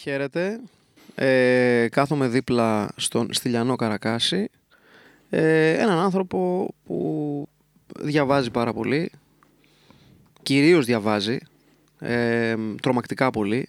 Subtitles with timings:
[0.00, 0.60] Χαίρετε.
[1.14, 4.48] Ε, κάθομαι δίπλα στον Στυλιανό Καρακάση.
[5.30, 7.48] Ε, έναν άνθρωπο που
[7.98, 9.10] διαβάζει πάρα πολύ.
[10.42, 11.38] Κυρίως διαβάζει.
[11.98, 13.68] Ε, τρομακτικά πολύ.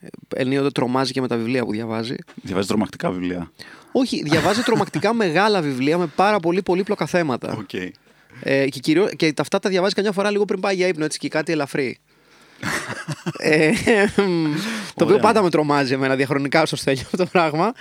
[0.00, 2.16] Ε, Ενίοτε τρομάζει και με τα βιβλία που διαβάζει.
[2.42, 3.52] Διαβάζει τρομακτικά βιβλία.
[3.92, 7.56] Όχι, διαβάζει τρομακτικά μεγάλα βιβλία με πάρα πολύ πολύπλοκα θέματα.
[7.58, 7.72] Οκ.
[8.42, 11.18] Ε, και, κυρίως, και αυτά τα διαβάζει καμιά φορά λίγο πριν πάει για ύπνο, έτσι
[11.18, 11.98] και κάτι ελαφρύ.
[13.38, 13.70] Ε,
[14.16, 14.54] μ,
[14.96, 15.20] το οποίο Ωραία.
[15.20, 17.72] πάντα με τρομάζει εμένα διαχρονικά στο στέλνιο αυτό το πράγμα.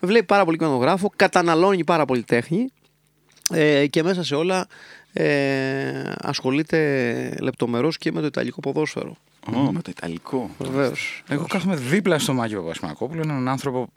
[0.00, 2.72] Βλέπει πάρα πολύ κινηματογράφο, καταναλώνει πάρα πολύ τέχνη
[3.50, 4.66] ε, και μέσα σε όλα
[5.12, 9.16] ε, ασχολείται λεπτομερώς και με το ιταλικό ποδόσφαιρο.
[9.54, 10.50] Ω, με το Ιταλικό.
[10.58, 11.22] Βεβαίως.
[11.28, 13.88] Εγώ κάθομαι δίπλα στο Μάγιο Παπασμακόπουλο, έναν άνθρωπο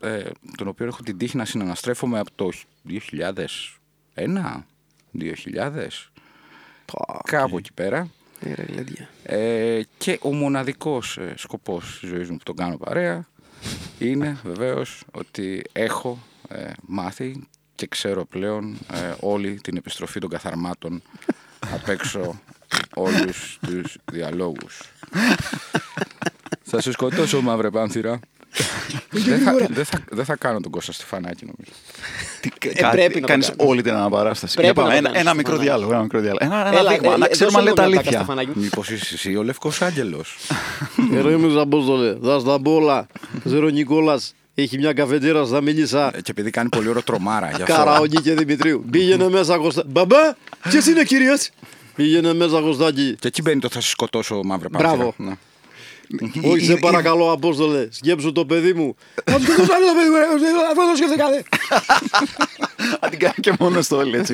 [0.00, 0.22] ε,
[0.56, 2.50] τον οποίο έχω την τύχη να συναναστρέφομαι από το
[2.88, 2.98] 2001,
[5.18, 5.34] 2000,
[7.24, 8.08] κάπου εκεί πέρα.
[9.22, 13.26] Ε, και ο μοναδικός ε, σκοπός της ζωής μου που τον κάνω παρέα
[13.98, 16.18] είναι βεβαίως ότι έχω
[16.48, 21.02] ε, μάθει και ξέρω πλέον ε, όλη την επιστροφή των καθαρμάτων
[21.72, 22.40] απ' έξω
[22.94, 24.80] όλους τους διαλόγους.
[26.70, 28.20] θα σε σκοτώσω μαύρε πάνθυρα.
[29.10, 31.72] Δεν, θα, δεν, θα, δεν θα κάνω τον Κώστα Στεφανάκη νομίζω.
[32.40, 32.50] Τι,
[32.90, 33.70] πρέπει να το κάνεις κάνεις.
[33.70, 34.54] όλη την αναπαράσταση.
[34.54, 35.80] Πρέπει Για πάμε, να το ένα, κάνεις, ένα μικρό Στεφανάκη.
[35.80, 35.92] διάλογο.
[35.92, 36.44] Ένα, μικρό διάλογο.
[36.44, 38.18] ένα, ένα Έλα, δείγμα, ε, να ε, ξέρουμε αν δώσε λέτε μου μια τάκα, αλήθεια.
[38.18, 38.62] Στεφανάκη μου.
[38.62, 40.36] Μήπως είσαι εσύ ο Λευκός Άγγελος.
[41.14, 43.06] Ηρέμησε Απόστολε, θα στα πω όλα.
[43.44, 46.16] Ξέρω Νικόλας, έχει μια καφετέρα στα Μίλισσα.
[46.16, 47.74] Ε, και επειδή κάνει πολύ ωραίο τρομάρα γι' αυτό.
[47.74, 48.84] Καραονί και Δημητρίου.
[48.90, 49.82] Πήγαινε μέσα Κωστά.
[49.86, 50.34] Μπαμπά,
[50.68, 51.50] ποιος είναι κυρίας.
[51.94, 53.16] Πήγαινε μέσα Κωστάκη.
[53.18, 54.96] Και εκεί μπαίνει το θα σε σκοτώσω μαύρε πάνθυρα.
[54.96, 55.38] Μπράβο.
[56.10, 56.50] Ναι.
[56.50, 58.94] Όχι, σε παρακαλώ, Απόστολε, σκέψου το παιδί μου.
[59.24, 60.24] Θα του σκοτώσω άλλο το παιδί μου, ρε,
[60.70, 61.42] αυτό το σκέφτηκατε.
[63.00, 64.32] Αν την κάνει και μόνος το όλοι έτσι.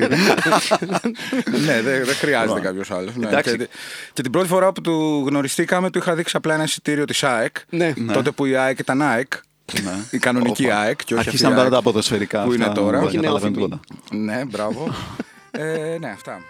[1.65, 3.15] ναι, δεν δεν χρειάζεται κάποιος άλλος.
[3.15, 3.27] Ναι.
[3.27, 3.57] Εντάξει.
[3.57, 3.67] Και,
[4.13, 7.55] και την πρώτη φορά που του γνωριστήκαμε, του είχα δείξει απλά ένα εισιτήριο της ΑΕΚ.
[7.69, 7.93] Ναι.
[8.13, 9.33] Τότε που η ΑΕΚ ήταν ΑΕΚ.
[9.83, 9.91] Ναι.
[10.11, 10.79] Η κανονική Όπα.
[10.79, 11.03] ΑΕΚ.
[11.03, 12.43] Και όχι Αρχίσαν αυτή η τώρα τα ΑΕΚ ποδοσφαιρικά.
[12.43, 12.97] Που είναι αυτά, τώρα.
[12.97, 13.79] δεν Όχι καταλαβαίνω νεόφημη.
[13.79, 14.15] τίποτα.
[14.17, 14.93] Ναι, μπράβο.
[15.51, 16.41] ε, ναι, αυτά.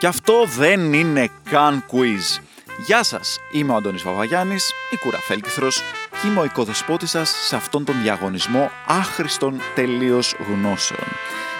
[0.00, 2.42] Και αυτό δεν είναι καν quiz.
[2.86, 7.84] Γεια σας, είμαι ο Αντώνης Βαβαγιάννης, η Κουραφέλκυθρος και είμαι ο οικοδεσπότης σας σε αυτόν
[7.84, 11.06] τον διαγωνισμό άχρηστων τελείως γνώσεων.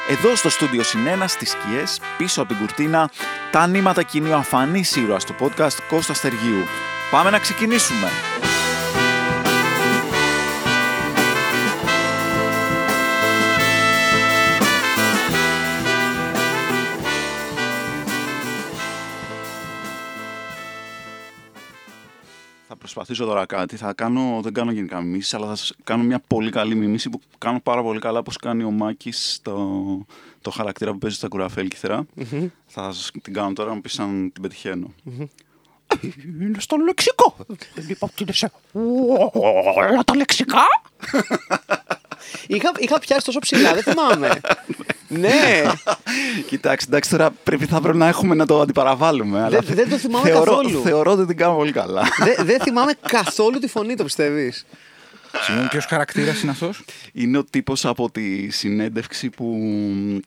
[0.08, 3.10] Εδώ στο στούντιο συνένα στις σκιές, πίσω από την κουρτίνα,
[3.50, 6.64] τα νήματα κινεί ο αφανής ήρωας του podcast Κώστας Στεργίου.
[7.10, 8.08] Πάμε να ξεκινήσουμε.
[22.92, 23.76] Προσπαθήσω τώρα κάτι.
[23.76, 27.20] Θα κάνω, δεν κάνω γενικά μιμήσεις, αλλά θα σας κάνω μια πολύ καλή μιμήση που
[27.38, 30.06] κάνω πάρα πολύ καλά, όπως κάνει ο Μάκης το,
[30.40, 32.06] το χαρακτήρα που παίζει στα κουραφέλκυθρα.
[32.66, 34.94] Θα σας την κάνω τώρα, να μου πεις αν την πετυχαίνω.
[36.40, 37.36] Είναι στο λεξικό.
[37.88, 40.62] Είπα ότι είναι σε όλα τα λεξικά.
[42.46, 44.40] Είχα, είχα πιάσει τόσο ψηλά, δεν θυμάμαι.
[45.08, 45.62] ναι,
[46.46, 49.42] Κοιτάξτε, εντάξει, τώρα πρέπει, θα πρέπει να έχουμε να το αντιπαραβάλουμε.
[49.42, 50.82] αλλά δεν το θυμάμαι θεωρώ, καθόλου.
[50.82, 52.02] Θεωρώ ότι την κάνω πολύ καλά.
[52.24, 54.66] δεν δεν θυμάμαι καθόλου τη φωνή, το πιστεύεις;
[55.42, 56.82] Συγγνώμη, ποιος χαρακτήρας είναι αυτός;
[57.12, 59.58] Είναι ο τύπος από τη συνέντευξη που...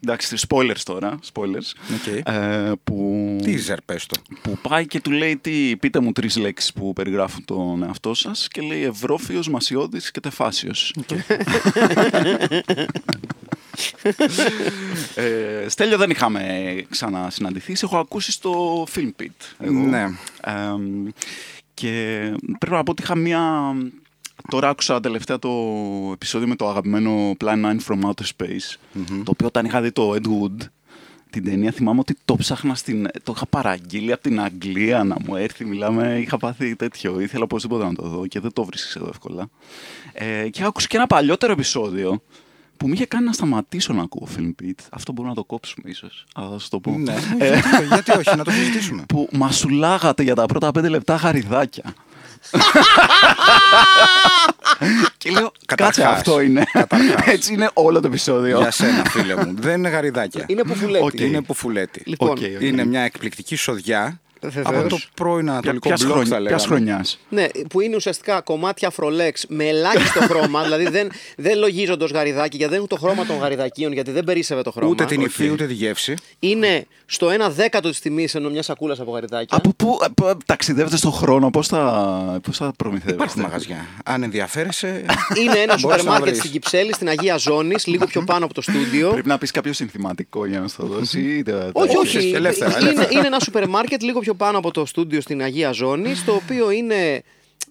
[0.03, 1.93] Εντάξει, spoilers τώρα, spoilers.
[1.93, 2.27] OK.
[2.33, 3.37] Ε, που...
[3.43, 4.21] Teaser, πες το.
[4.41, 8.47] που πάει και του λέει τι, πείτε μου τρεις λέξεις που περιγράφουν τον εαυτό σας
[8.47, 10.95] και λέει Ευρύφιος, Μασιώδης και Τεφάσιος.
[15.15, 19.27] ε, Στέλιο δεν είχαμε ξανασυναντηθεί, σε έχω ακούσει στο Film Pit.
[19.59, 19.79] εγώ.
[19.79, 20.05] Ναι.
[20.41, 21.07] Εμ,
[21.73, 22.21] και
[22.59, 23.73] πρέπει να πω ότι είχα μία...
[24.49, 25.49] Τώρα άκουσα τελευταία το
[26.13, 28.77] επεισόδιο με το αγαπημένο Plan 9 from Outer Space,
[29.23, 30.67] το οποίο όταν είχα δει το Ed Wood,
[31.29, 33.07] την ταινία θυμάμαι ότι το ψάχνα στην...
[33.23, 37.83] Το είχα παραγγείλει από την Αγγλία να μου έρθει, μιλάμε, είχα πάθει τέτοιο, ήθελα οπωσδήποτε
[37.83, 39.49] να το δω και δεν το βρίσκεις εδώ εύκολα.
[40.13, 42.21] Ε, και άκουσα και ένα παλιότερο επεισόδιο
[42.77, 44.79] που μου είχε κάνει να σταματήσω να ακούω Film Pit.
[44.91, 46.91] Αυτό μπορούμε να το κόψουμε ίσως, αλλά θα σας το πω.
[46.91, 49.03] ναι, γιατί, γιατί όχι, να το συζητήσουμε.
[49.07, 51.93] Που μασουλάγατε για τα πρώτα πέντε λεπτά γαριδάκια.
[55.17, 56.63] Και λέω, κάτσε Καταρχάς, αυτό είναι.
[56.71, 57.25] καταρχάς.
[57.25, 58.57] Έτσι είναι όλο το επεισόδιο.
[58.57, 59.53] Για σένα, φίλε μου.
[59.59, 60.43] Δεν είναι γαριδάκια.
[60.47, 61.03] Είναι πουφουλέτη.
[61.05, 61.19] Οκ.
[61.19, 62.01] Είναι πουφουλέτι.
[62.05, 62.61] Λοιπόν, OK, OK.
[62.61, 64.65] Είναι μια εκπληκτική σοδιά Βεβαίως.
[64.79, 66.85] από το πρώην Ανατολικό Ποιας μπλοκ, θα χρονιά- ποιας λέγαμε.
[66.85, 67.19] χρονιάς.
[67.29, 72.57] Ναι, που είναι ουσιαστικά κομμάτια αφρολέξ με ελάχιστο χρώμα, δηλαδή δεν, δεν λογίζονται ως γαριδάκι
[72.57, 74.89] γιατί δεν έχουν το χρώμα των γαριδακίων, γιατί δεν περίσσευε το χρώμα.
[74.89, 75.25] Ούτε την Οκ.
[75.25, 76.13] υφή, ούτε τη γεύση.
[76.39, 79.57] Είναι στο 1 δέκατο της τιμής ενώ μια σακούλας από γαριδάκια.
[79.57, 83.85] Από πού ε, π- ταξιδεύετε στον χρόνο, πώς θα, πώς θα προμηθεύεστε; Υπάρχουν μαγαζιά.
[84.05, 85.05] Αν ενδιαφέρεσαι.
[85.41, 86.37] Είναι ένα μπορείς σούπερ να μάρκετ βρεις.
[86.37, 89.09] στην Κυψέλη, στην Αγία Ζώνη, λίγο πιο πάνω από το στούντιο.
[89.09, 91.19] Πρέπει να πεις κάποιο συνθηματικό για να σου το δώσει.
[91.19, 92.31] ή δεν- Όχι, Όχι, όχι.
[92.35, 93.09] ελεύθερα, είναι, ελεύθερα.
[93.11, 96.33] είναι ένα σούπερ μάρκετ λίγο πιο πιο πάνω από το στούντιο στην Αγία Ζώνη, το
[96.33, 97.23] οποίο είναι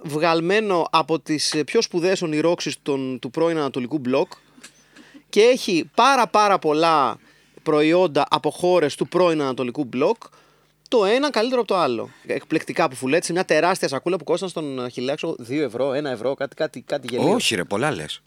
[0.03, 4.32] βγαλμένο από τις ε, πιο σπουδαίες ονειρόξεις των, του πρώην Ανατολικού Μπλοκ
[5.29, 7.19] και έχει πάρα πάρα πολλά
[7.62, 10.17] προϊόντα από χώρες του πρώην Ανατολικού Μπλοκ
[10.88, 12.11] το ένα καλύτερο από το άλλο.
[12.26, 16.35] Εκπληκτικά που φουλέτ σε μια τεράστια σακούλα που κόστησαν στον Χιλέξο 2 ευρώ, 1 ευρώ,
[16.35, 17.32] κάτι, κάτι, κάτι γελίο.
[17.32, 18.23] Όχι, ρε, πολλά λες.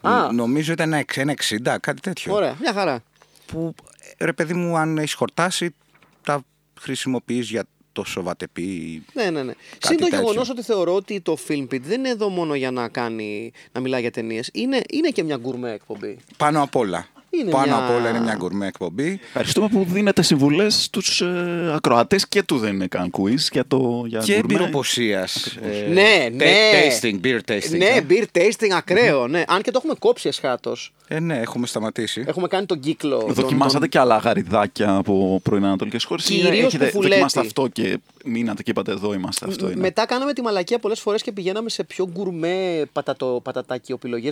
[0.00, 0.32] Α.
[0.32, 2.34] Νομίζω ήταν ένα 1,60, κάτι τέτοιο.
[2.34, 3.02] Ωραία, μια χαρά.
[3.46, 3.74] Που
[4.18, 5.74] ρε, παιδί μου, αν έχεις χορτάσει,
[6.22, 6.44] τα
[6.84, 9.02] χρησιμοποιείς για το σοβατεπί.
[9.12, 9.52] Ναι, ναι, ναι.
[9.52, 10.18] Κάτι Συν το τέτοιο.
[10.18, 13.80] γεγονός ότι θεωρώ ότι το Film Pit δεν είναι εδώ μόνο για να, κάνει, να
[13.80, 14.50] μιλάει για ταινίες.
[14.52, 16.18] Είναι, είναι και μια γκουρμέ εκπομπή.
[16.36, 17.06] Πάνω απ' όλα.
[17.40, 19.20] Είναι Πάνω μια- απ' όλα είναι μια γκουρμέ εκπομπή.
[19.26, 24.04] Ευχαριστούμε που δίνετε συμβουλές στους ε, ακροατές και του δεν είναι καν quiz για το
[24.06, 24.54] για Και γκουρμέ.
[24.54, 25.56] εμπειροποσίας.
[25.92, 26.44] ναι, ναι.
[26.72, 27.76] Tasting, beer tasting.
[27.78, 28.04] Ναι, ε.
[28.08, 29.26] beer tasting ακραίο.
[29.28, 29.42] ναι.
[29.48, 30.76] Αν και το έχουμε κόψει εσχάτω.
[31.08, 32.24] Ε, ναι, έχουμε σταματήσει.
[32.26, 33.18] Έχουμε κάνει τον κύκλο.
[33.18, 36.22] τον- Δοκιμάσατε τον- και άλλα γαριδάκια από πρώην Ανατολικέ χώρε.
[36.22, 37.08] Κυρίως Έχετε κουφουλέτη.
[37.10, 39.46] δοκιμάσει αυτό και μείνατε και είπατε εδώ είμαστε.
[39.48, 39.80] Αυτό είναι.
[39.80, 44.30] Μετά κάναμε τη μαλακία πολλές φορές και πηγαίναμε σε πιο γκουρμέ πατατο, πατατάκι επιλογέ.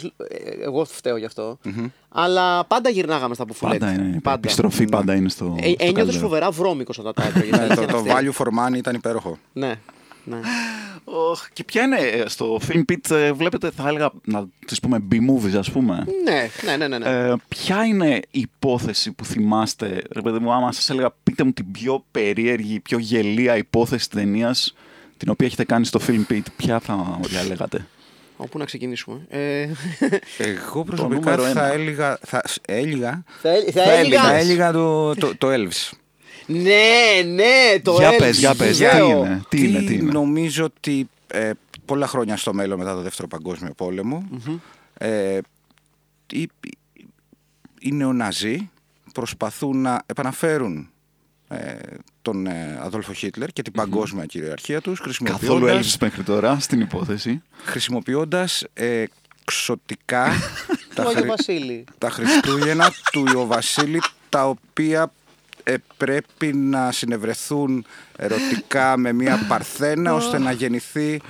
[0.63, 1.59] Εγώ φταίω γι' αυτό.
[2.09, 3.79] Αλλά πάντα γυρνάγαμε στα μπουφουλέτη.
[3.79, 4.21] Πάντα είναι.
[4.25, 5.45] Η επιστροφή πάντα είναι στο.
[5.45, 6.19] Ε, στο Ένιωθες καλύτερο.
[6.19, 7.51] φοβερά βρώμικος όταν τα έτρωγε.
[7.51, 9.39] Ναι, το, το value for money ήταν υπέροχο.
[9.53, 9.75] Ναι.
[10.25, 10.37] ναι.
[11.05, 15.05] Οχ, και ποια είναι ε, στο Film Pit, ε, βλέπετε, θα έλεγα να τις πούμε
[15.13, 17.29] B-movies, ας πούμε; ναι, ναι, ναι, ναι, ναι.
[17.29, 21.53] Ε, ποια είναι η υπόθεση που θυμάστε, ρε παιδί μου, άμα σας έλεγα πείτε μου
[21.53, 24.75] την πιο περίεργη, πιο γελία υπόθεση ταινίας
[25.17, 27.87] την οποία έχετε κάνει στο Film Pit, ποια θα διαλέγατε.
[28.43, 29.69] Όπου να ξεκινήσουμε; Ε,
[30.39, 31.73] Εγώ προσωπικά νούμερο θα ένα.
[31.73, 32.19] έλεγα.
[32.27, 33.25] Θα, σ- έλεγα.
[33.43, 34.23] θα, ε- θα Θα έλεγα.
[34.25, 35.91] έλεγα, έλεγα το, το, το Elves.
[36.47, 39.09] Ναι, ναι, το Για Elves, πες, για πες, τι σπουδαίο.
[39.25, 41.51] είναι, τι είναι, τι είναι; Νομίζω ότι ε,
[41.85, 44.29] πολλά χρόνια στο μέλλον μετά το Δεύτερο Παγκόσμιο Πόλεμο,
[44.99, 45.39] ε,
[46.33, 46.49] οι,
[47.81, 48.71] οι νεοναζί
[49.15, 50.87] προσπαθούν να επαναφέρουν ε,
[52.23, 56.81] τον ε, Αδόλφο Χίτλερ και την παγκόσμια κυριαρχία τους Καθόλου χρησιμοποιώντας, έλειψες μέχρι τώρα στην
[56.81, 57.43] υπόθεση.
[57.65, 59.05] χρησιμοποιώντας ε,
[59.45, 60.33] ξωτικά
[60.95, 61.85] Του Άγιο Βασίλη.
[61.99, 65.13] τα Χριστούγεννα του Ιωβασίλη τα οποία
[65.65, 67.85] ε, πρέπει να συνευρεθούν
[68.17, 71.21] ερωτικά με μια παρθένα ώστε να γεννηθεί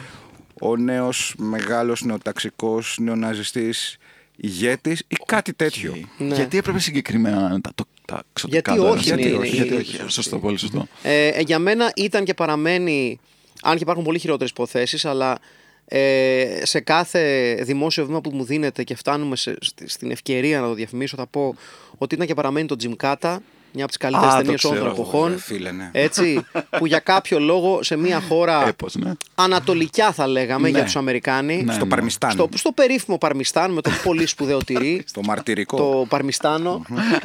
[0.60, 3.96] ο νέος μεγάλος νεοταξικός νεοναζιστής
[4.36, 5.94] ηγέτης ή κάτι τέτοιο.
[6.18, 6.34] Ναι.
[6.34, 8.98] Γιατί έπρεπε συγκεκριμένα να είναι τα, το, τα ξωτικά Γιατί τώρα.
[9.00, 10.10] όχι, γιατί είναι- όχι, είναι- γιατί όχι.
[10.10, 10.86] Σωστό, πολύ σωστό.
[11.02, 13.20] Ε, ε, για μένα ήταν και παραμένει,
[13.62, 15.38] αν και υπάρχουν πολύ χειρότερες υποθέσεις, αλλά
[15.84, 20.66] ε, σε κάθε δημόσιο βήμα που μου δίνεται και φτάνουμε σε, στη- στην ευκαιρία να
[20.66, 21.54] το διαφημίσω, θα πω
[21.98, 23.36] ότι ήταν και παραμένει το Jim Kata,
[23.72, 25.02] μια από τις καλύτερες Α, το ταινίες όλων των ξέρω.
[25.02, 25.30] εποχών.
[25.30, 25.88] Ρε φίλε, ναι.
[25.92, 26.46] Έτσι,
[26.78, 29.12] που για κάποιο λόγο σε μια χώρα Έπως, ναι.
[29.34, 30.76] ανατολικιά θα λέγαμε Ναι.
[30.76, 31.62] για τους Αμερικάνοι.
[31.62, 31.90] Ναι, στο ναι.
[31.90, 35.02] Παρμιστάν, Στο, στο περίφημο Παρμιστάν με το πολύ σπουδαίο τυρί.
[35.06, 35.76] στο μαρτυρικό.
[35.76, 36.82] Το Παρμιστάνο,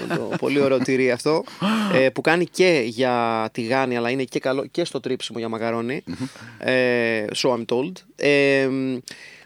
[0.07, 1.43] το, το πολύ ωραίο τυρί αυτό,
[1.93, 6.03] ε, που κάνει και για τηγάνι, αλλά είναι και καλό και στο τρίψιμο για μακαρόνι.
[6.59, 7.91] ε, so I'm told.
[8.15, 8.67] Ε,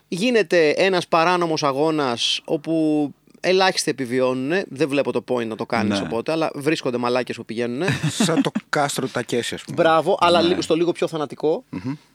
[0.08, 3.14] γίνεται ένας παράνομος αγώνας όπου
[3.44, 4.52] ελάχιστοι επιβιώνουν.
[4.70, 6.06] Δεν βλέπω το point να το κάνεις Ναι.
[6.06, 7.84] οπότε, αλλά βρίσκονται μαλάκες που πηγαίνουν.
[8.12, 9.82] Σαν το κάστρο Τακέση, ας πούμε.
[9.82, 10.48] Μπράβο, αλλά Ναι.
[10.48, 11.64] λίγο- στο λίγο πιο θανατικο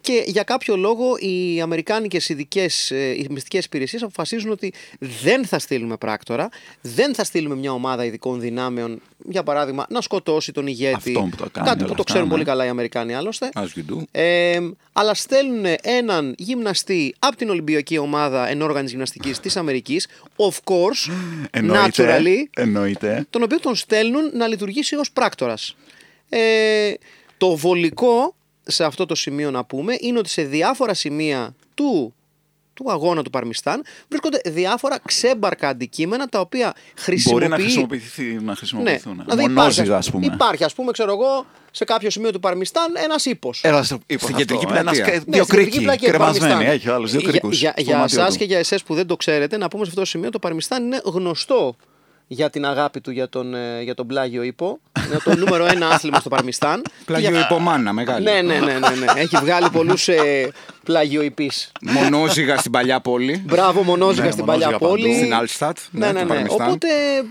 [0.01, 4.73] Και για κάποιο λόγο οι Αμερικάνικες ειδικές, ε, οι μυστικές υπηρεσίες αποφασίζουν ότι
[5.23, 6.49] δεν θα στείλουμε πράκτορα,
[6.81, 10.95] δεν θα στείλουμε μια ομάδα ειδικών δυνάμεων, για παράδειγμα, να σκοτώσει τον ηγέτη.
[10.95, 12.33] Αυτόν που το κάνει Κάτι που όλα το αυτά, ξέρουν ναι.
[12.33, 13.49] πολύ καλά οι Αμερικάνοι άλλωστε.
[13.55, 14.03] As you do.
[14.11, 14.59] Ε,
[14.93, 21.11] αλλά στέλνουν έναν γυμναστή από την Ολυμπιακή ομάδα ενόργανης γυμναστικής της Αμερικής, of course,
[21.51, 22.19] Εννοείται.
[22.19, 23.27] naturally, Εννοείται.
[23.31, 25.77] τον οποίο τον στέλνουν να λειτουργήσει ως πράκτορας.
[26.29, 26.93] Ε,
[27.37, 32.15] το βολικό σε αυτό το σημείο να πούμε είναι ότι σε διάφορα σημεία του,
[32.77, 37.39] του αγώνα του Παρμιστάν βρίσκονται διάφορα ξέμπαρκα αντικείμενα τα οποία χρησιμοποιεί...
[37.47, 39.23] Μπορεί να, χρησιμοποιηθεί, να Ναι, χρησιμοποιηθούν.
[39.25, 40.27] δηλαδή Μονόζυγα, υπάρχει, ας πούμε.
[40.27, 43.61] Υπάρχει, ας πούμε, ξέρω εγώ, σε κάποιο σημείο του Παρμιστάν ένας ύπος.
[43.65, 44.47] Έλα, στο- είπα Στην αυτό.
[44.47, 45.05] κεντρική Ένας πλατεία.
[45.05, 46.53] κα- Ναι, Δύο στην κεντρική κρίκοι πλατεία του κρεμασμένοι.
[46.53, 46.75] Παρμιστάν.
[46.77, 47.59] Έχει άλλους δύο Για- κρίκους.
[47.61, 48.39] Για, στο για δωμάτιο εσάς του.
[48.39, 50.85] και για εσές που δεν το ξέρετε, να πούμε σε αυτό το σημείο το Παρμιστάν
[50.85, 51.77] είναι γνωστό
[52.27, 54.79] για την αγάπη του για τον, ε, για τον πλάγιο ύπο.
[55.07, 56.83] Είναι το νούμερο ένα άθλημα στο Παρμιστάν.
[57.05, 58.25] Πλάγιο Για- υπομάνα, μεγάλη.
[58.25, 59.21] Ναι, ναι, ναι, ναι, ναι.
[59.21, 60.51] Έχει βγάλει πολλούς ε,
[60.85, 61.51] πλαγιοϊπεί.
[61.81, 63.43] Μονόζυγα στην παλιά πόλη.
[63.47, 65.03] Μπράβο, μονόζυγα Ναι, στην μονόζυγα παλιά παντού.
[65.03, 65.15] πόλη.
[65.15, 65.79] Στην Αλστατ.
[65.91, 66.35] Ναι, ναι, του ναι.
[66.35, 66.67] Παρμιστάν.
[66.69, 67.23] Οπότε ε,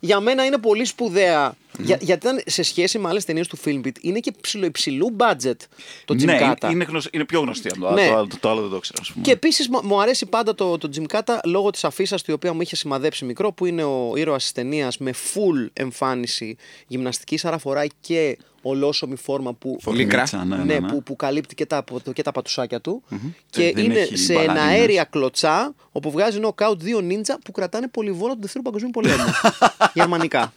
[0.00, 1.54] για μένα είναι πολύ σπουδαία.
[1.78, 5.56] Για, γιατί ήταν σε σχέση με άλλες ταινίες του Filmbit είναι και ψηλοϊψηλού budget
[6.04, 6.70] το Jim Ναι, Kata.
[6.70, 8.06] είναι, γνωσ- είναι πιο γνωστή από το, Ναι.
[8.08, 8.98] το, άλλο- το, άλλο δεν το ξέρω.
[9.00, 9.24] Ας πούμε.
[9.24, 12.52] Και επίσης μου αρέσει πάντα το, το Jim Kata λόγω της αφίσας του, η οποία
[12.52, 17.58] μου είχε σημαδέψει μικρό, που είναι ο ήρωας της ταινίας με full εμφάνιση γυμναστική, άρα
[17.58, 20.88] φοράει και ολόσωμη φόρμα που, Φορμίτσα, ναι, ναι, ναι, ναι.
[20.88, 23.02] που, που καλύπτει και τα, και τα πατουσάκια του.
[23.50, 24.62] Και Ε, δεν είναι έχει σε μπαλαντίνες.
[24.62, 29.24] αέρια κλωτσά, όπου βγάζει knockout δύο νίντζα που κρατάνε πολυβόλα του Δεύτερου Παγκοσμίου Πολέμου.
[29.94, 30.52] Γερμανικά.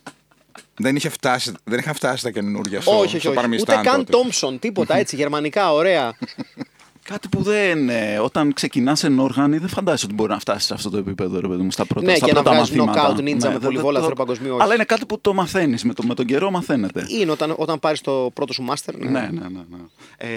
[0.78, 3.28] Δεν, είχε φτάσει, δεν είχαν φτάσει τα καινούργια στο, όχι, όχι, στο όχι.
[3.28, 4.12] Ούτε Παρμιστάν καν τότε.
[4.12, 6.14] Τόμψον, τίποτα έτσι, γερμανικά, ωραία.
[7.10, 7.90] Κάτι που δεν.
[7.90, 11.40] ε, όταν ξεκινάς εν όργανη, δεν φαντάζεσαι ότι μπορεί να φτάσεις σε αυτό το επίπεδο,
[11.40, 13.16] ρε παιδί μου, στα πρώτα, Ναι, στα και να πρώτα βγάζεις μαθήματα.
[13.16, 14.62] knockout ninja με δεν- πολυβόλα δεν- δεύτερο παγκοσμίου, όχι.
[14.64, 15.84] Αλλά είναι κάτι που το μαθαίνεις.
[15.84, 17.06] Με, το, με τον καιρό μαθαίνεται.
[17.08, 18.98] Είναι όταν, όταν πάρεις το πρώτο σου μάστερ.
[18.98, 19.48] Ναι, ναι, ναι.
[19.48, 19.78] ναι.
[20.18, 20.28] Ε,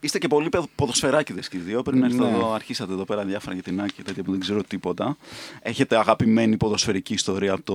[0.00, 1.82] είστε και πολλοί παιδ- ποδοσφαιράκιδες και οι δύο.
[1.82, 2.30] Πριν έρθω Ναι.
[2.36, 5.16] εδώ, αρχίσατε εδώ πέρα διάφορα για την Άκη και τέτοια που δεν ξέρω τίποτα.
[5.62, 7.74] Έχετε αγαπημένη ποδοσφαιρική ιστορία από το,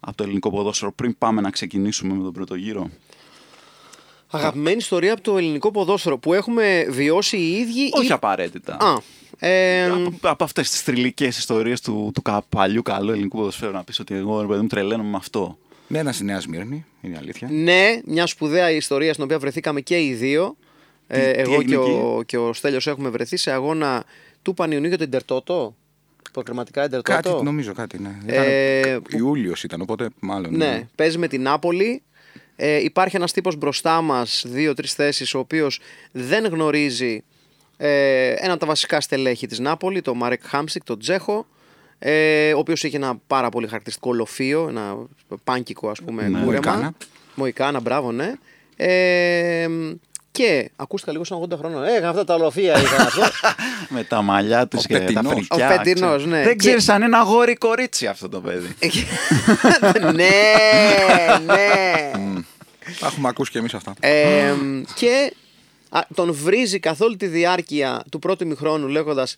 [0.00, 2.90] από το ελληνικό ποδόσφαιρο πριν πάμε να ξεκινήσουμε με τον πρώτο γύρο;
[4.36, 7.90] Αγαπημένη ιστορία από το ελληνικό ποδόσφαιρο που έχουμε βιώσει οι ίδιοι.
[7.92, 8.12] Όχι ή...
[8.12, 8.76] απαραίτητα.
[8.80, 8.96] Α,
[9.48, 13.84] ε, από, από αυτές τις θρηλυκές ιστορίες του, του κα- παλιού καλού ελληνικού ποδοσφαίρου να
[13.84, 15.58] πεις ότι εγώ ρε παιδί μου τρελαίνομαι με αυτό.
[15.88, 17.48] Ναι, ένας στη Νέας Σμύρνη, είναι η αλήθεια.
[17.50, 20.56] ναι, μια σπουδαία ιστορία στην οποία βρεθήκαμε και οι δύο.
[21.06, 24.04] Ε, Τι- τι εγώ και έγινε ο, και ο Στέλιος έχουμε βρεθεί σε αγώνα
[24.42, 25.74] του Πανιωνίου για το Ιντερτότο.
[26.32, 27.30] Προκριματικά Ιντερτότο.
[27.30, 28.16] Κάτι, νομίζω κάτι, ναι.
[28.26, 30.56] Ε, Ήταν, Ιούλιος ήταν, οπότε μάλλον.
[30.56, 32.02] Ναι, παίζει με την Νάπολη.
[32.56, 35.80] Ε, υπάρχει ένας τύπος μπροστά μας, δύο-τρεις θέσεις, ο οποίος
[36.12, 37.24] δεν γνωρίζει
[37.76, 41.46] ε, ένα από τα βασικά στελέχη της Νάπολη, τον Μαρέκ Χάμσικ, τον Τζέχο,
[41.98, 44.96] ε, ο οποίος έχει ένα πάρα πολύ χαρακτηριστικό λοφείο, ένα
[45.44, 46.28] πάνκικο ας πούμε Ναι.
[46.28, 46.50] κούρεμα.
[46.50, 46.92] Μοϊκάνα.
[47.34, 48.32] Μοϊκάνα, μπράβο, ναι.
[48.76, 49.68] Ε,
[50.34, 51.84] και ακούστηκα λίγο σαν 80 χρόνων.
[51.84, 53.22] Ε, αυτά τα λοφεία είχαν αυτό.
[53.94, 55.32] Με τα μαλλιά τους Ο και τα Πετινός.
[55.32, 55.72] φρικιά.
[55.74, 56.30] Ο Πετινός, ξέρω.
[56.30, 56.42] ναι.
[56.42, 58.76] Δεν Και- ξέρεις αν είναι αγόρι ή κορίτσι αυτό το παιδί.
[60.14, 60.30] ναι,
[61.46, 62.10] ναι.
[63.00, 63.94] Τα έχουμε ακούσει και εμείς αυτά.
[64.00, 64.52] Ε,
[64.94, 65.32] και
[65.88, 69.36] α, τον βρίζει καθ' όλη τη διάρκεια του πρώτου μηχρόνου λέγοντας ε,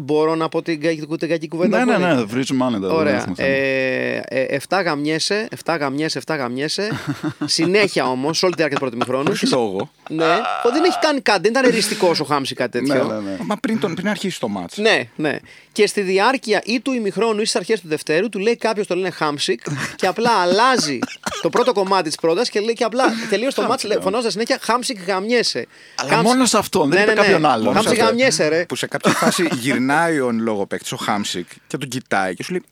[0.00, 2.86] Μπορώ να πω την, κα- την κακή κουβέντα ναι, ναι, πολύ;» ναι, βρίζουμε άνετα.
[2.86, 3.16] δεν Ωραία.
[3.16, 3.48] έχουμε θέμα.
[3.48, 6.88] Ε, ε, εφτά γαμιέσαι, εφτά γαμιέσαι, εφτά γαμιέσαι.
[7.44, 9.24] Συνέχεια όμως, όλη τη διάρκεια του πρώτου ημιχρόνου.
[9.24, 9.90] Χωρίς λόγο.
[10.08, 10.24] ναι,
[10.64, 13.04] ότι δεν έχει κάνει κάτι, δεν ήταν εριστικό ο Χάμσικ κάτι τέτοιο.
[13.04, 13.36] Ναι, ναι, ναι.
[13.44, 14.76] Μα πριν, τον, πριν αρχίσει το ματς.
[14.76, 15.38] Ναι, ναι.
[15.72, 18.94] Και στη διάρκεια ή του ημιχρόνου ή στις αρχές του δευτέρου του λέει κάποιος το
[18.94, 19.60] λένε Χάμσικ
[19.96, 20.98] και απλά αλλάζει
[21.42, 24.98] το πρώτο κομμάτι της πρότασης και λέει και απλά τελείωσε το ματς φωνάζοντας συνέχεια Χάμσικ
[25.06, 25.66] γαμιέσαι.
[25.94, 27.74] Αλλά μόνος σε αυτόν, δεν είπε κάποιον άλλον.
[27.74, 28.04] Χάμσικ Σε αυτό.
[28.06, 28.64] γαμιέσαι, ρε.
[28.64, 29.48] Που σε κάποια φάση
[29.80, 32.62] γυρνάει ο εν λόγω παίκτης, ο Χάμσικ, και τον κοιτάει και σου λέει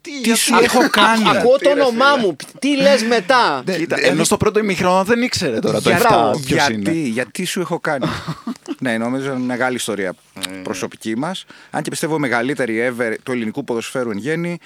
[0.00, 1.22] Τι σου έχω κάνει.
[1.28, 2.26] Ακούω το Τι, ρε, όνομά φίλε.
[2.26, 2.36] μου.
[2.58, 6.46] Τι λες μετά; Κοίτα, ενώ στο πρώτο ημιχρόνο δεν ήξερε τώρα το Για- 7 ποιος
[6.68, 6.90] γιατί, είναι.
[6.92, 8.06] γιατί σου έχω κάνει.
[8.80, 10.14] ναι, νομίζω είναι μεγάλη ιστορία
[10.62, 11.44] προσωπική μας.
[11.70, 14.58] Αν και πιστεύω η μεγαλύτερη ever του ελληνικού ποδοσφαίρου εν γέννη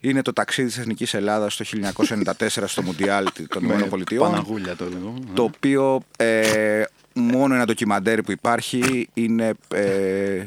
[0.00, 1.64] είναι το ταξίδι της Εθνικής Ελλάδας το
[2.38, 4.16] 1994 στο Μουντιάλ των ΗΠΑ.
[4.18, 5.14] Παναγούλια το λέγω.
[5.34, 9.52] Το οποίο ε, μόνο ένα ντοκιμαντέρ που υπάρχει είναι.
[9.74, 10.44] Ε,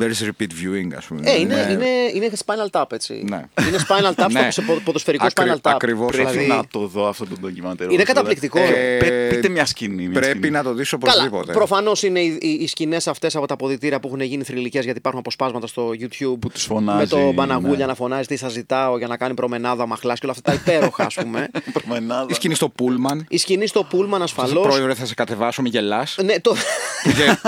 [0.00, 1.20] bears repeat viewing, ας πούμε.
[1.30, 3.24] Ε, είναι, είναι, είναι Spinal Tap, έτσι.
[3.30, 3.42] Ναι.
[3.68, 4.50] Είναι Spinal Tap Ναι.
[4.50, 5.72] σε πο- ποδοσφαιρικό Ακρι- Spinal Tap.
[5.74, 7.90] ακριβώς Πρέπει Δηλαδή, να το δω αυτό το ντοκιμαντέρ.
[7.90, 8.58] Είναι καταπληκτικό.
[8.58, 10.02] Ε, Πε- πείτε μια σκηνή.
[10.02, 10.50] μια Πρέπει σκηνή.
[10.50, 11.52] να το δεις Καλά, οπωσδήποτε.
[11.52, 14.98] προφανώς είναι οι, οι, οι σκηνές αυτές από τα αποδητήρια που έχουν γίνει θρηλυκές γιατί
[14.98, 16.38] υπάρχουν αποσπάσματα στο YouTube.
[16.40, 17.86] Που τους φωνάζει, Με τον Παναγούλια ναι.
[17.86, 21.04] να φωνάζει τι σας ζητάω για να κάνει προμενάδα, μαχλάς και όλα αυτά τα υπέροχα,
[21.04, 21.48] ας πούμε.
[21.82, 22.26] Προμενάδα.
[22.30, 23.26] Η σκηνή στο Πούλμαν.
[23.28, 24.48] η σκηνή στο Πούλμαν Ασφαλώ.
[24.48, 24.74] ασφαλώς.
[24.74, 26.16] Πρόεδρε, θα σε κατεβάσω, μη γελάς.
[26.24, 26.56] Ναι, το...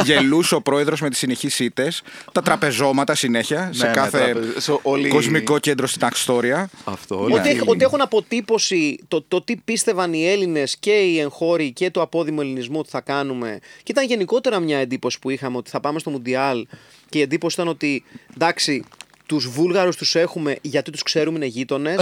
[0.05, 1.98] γελούσε ο πρόεδρος με τις συνεχείς ήττες.
[2.33, 6.71] Τα τραπεζώματα συνέχεια σε ναι, κάθε τραπεζ- σε όλη- κοσμικό κέντρο στην Αξτόρια.
[6.85, 7.21] Αυτό.
[7.21, 10.91] όλη ότι, αυτή έχ- η- ότι έχουν αποτύπωση το, το τι πίστευαν οι Έλληνες και
[10.93, 13.59] οι εγχώροι και το απόδημο ελληνισμού ότι θα κάνουμε.
[13.83, 16.67] Και ήταν γενικότερα μια εντύπωση που είχαμε ότι θα πάμε στο Μουντιάλ
[17.09, 18.85] και η εντύπωση ήταν ότι εντάξει,
[19.29, 21.99] τους Βούλγαρους τους έχουμε γιατί τους ξέρουμε είναι γείτονες.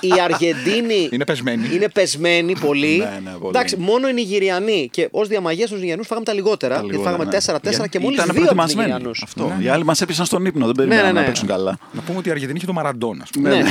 [0.00, 1.68] οι Αργεντίνοι Είναι πεσμένοι.
[1.74, 2.96] είναι πεσμένοι πολύ.
[2.98, 3.48] Ναι, ναι, πολύ.
[3.48, 4.88] Εντάξει, μόνο οι Νιγηριανοί.
[4.92, 6.74] Και ως διαμαγεία στου Νιγηριανούς φάγαμε τα λιγότερα.
[6.74, 7.82] Τα και λιγότερα, φάγαμε ναι.
[7.84, 8.88] 4-4 και μόλις Ήταν δύο από τους προετοιμασμένοι.
[8.88, 9.22] Νιγηριανούς.
[9.22, 9.56] Αυτό.
[9.60, 10.66] Οι άλλοι μας έπιασαν στον ύπνο.
[10.66, 11.20] Δεν περιμέναν ναι, ναι.
[11.20, 11.78] να παίξουν καλά.
[11.92, 13.22] Να πούμε ότι η Αργεντινή είχε το Μαραντόνα.
[13.22, 13.48] ας πούμε.
[13.48, 13.62] Ναι,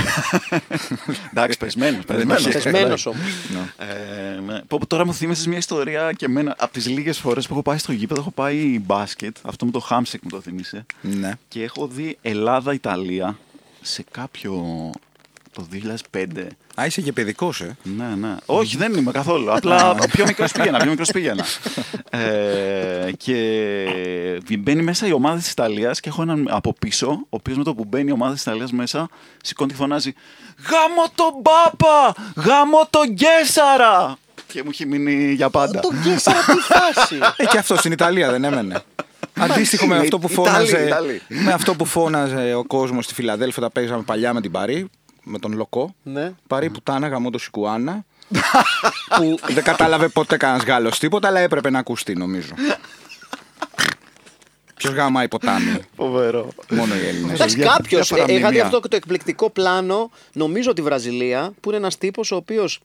[1.32, 2.06] Εντάξει, πεσμένος.
[2.52, 3.06] πεσμένο όμως.
[3.78, 4.62] Ε, ναι.
[4.68, 7.62] Πω, πω, τώρα μου θύμισε μια ιστορία και εμένα από τις λίγες φορές που έχω
[7.62, 9.36] πάει στο γήπεδο έχω πάει μπάσκετ.
[9.42, 10.86] Αυτό με το Χάμσεκ μου το θυμίσε.
[11.02, 11.34] Ναι.
[11.48, 12.18] Και έχω δει
[12.84, 13.38] Ελλάδα-Ιταλία
[13.82, 14.92] σε κάποιο.
[15.54, 15.68] το
[16.12, 16.48] 2005.
[16.82, 17.78] Α, είσαι και παιδικός, ε.
[17.84, 18.36] Ναι, ναι.
[18.46, 19.54] Όχι, δεν είμαι καθόλου.
[19.54, 20.78] Απλά πιο μικρός πήγαινα.
[20.78, 21.46] Πιο μικρός πήγαινα.
[22.10, 27.58] ε, και μπαίνει μέσα η ομάδα της Ιταλίας και έχω έναν από πίσω, ο οποίος
[27.58, 29.10] με το που μπαίνει η ομάδα της Ιταλίας μέσα,
[29.44, 30.14] σηκώνει και φωνάζει
[30.70, 32.16] Γάμο τον Πάπα!
[32.36, 34.18] Γάμο τον Γκέσαρα!
[34.48, 35.80] Και μου έχει μείνει για πάντα.
[35.80, 37.16] Το γκέσαρα τι φάση.
[37.38, 38.84] Ε, και αυτός στην Ιταλία δεν έμενε.
[39.40, 41.22] Αντίστοιχο με Είναι αυτό που Ιταλοί, φώναζε, Ιταλοί.
[41.28, 44.90] με αυτό που φώναζε ο κόσμος στη Φιλαδέλφια όταν παίζαμε παλιά με την Παρή,
[45.24, 45.96] με τον Λοκό.
[46.04, 46.34] ναι.
[46.48, 48.06] Παρή που τάνα γαμό το Σικουάνα.
[49.18, 52.54] που δεν κατάλαβε ποτέ κανένας Γάλλος τίποτα, αλλά έπρεπε να ακουστεί νομίζω.
[54.76, 56.48] Ποιος γαμάει ποτάμι, Φοβερό.
[56.72, 57.34] μόνο οι Έλληνες.
[57.34, 58.08] Εντάξει, Δια- κάποιος.
[58.08, 58.64] διάφορα Είχα δει μνημεία.
[58.66, 62.80] αυτό και το εκπληκτικό πλάνο, νομίζω τη Βραζιλία, που είναι ένας τύπος ο οποίος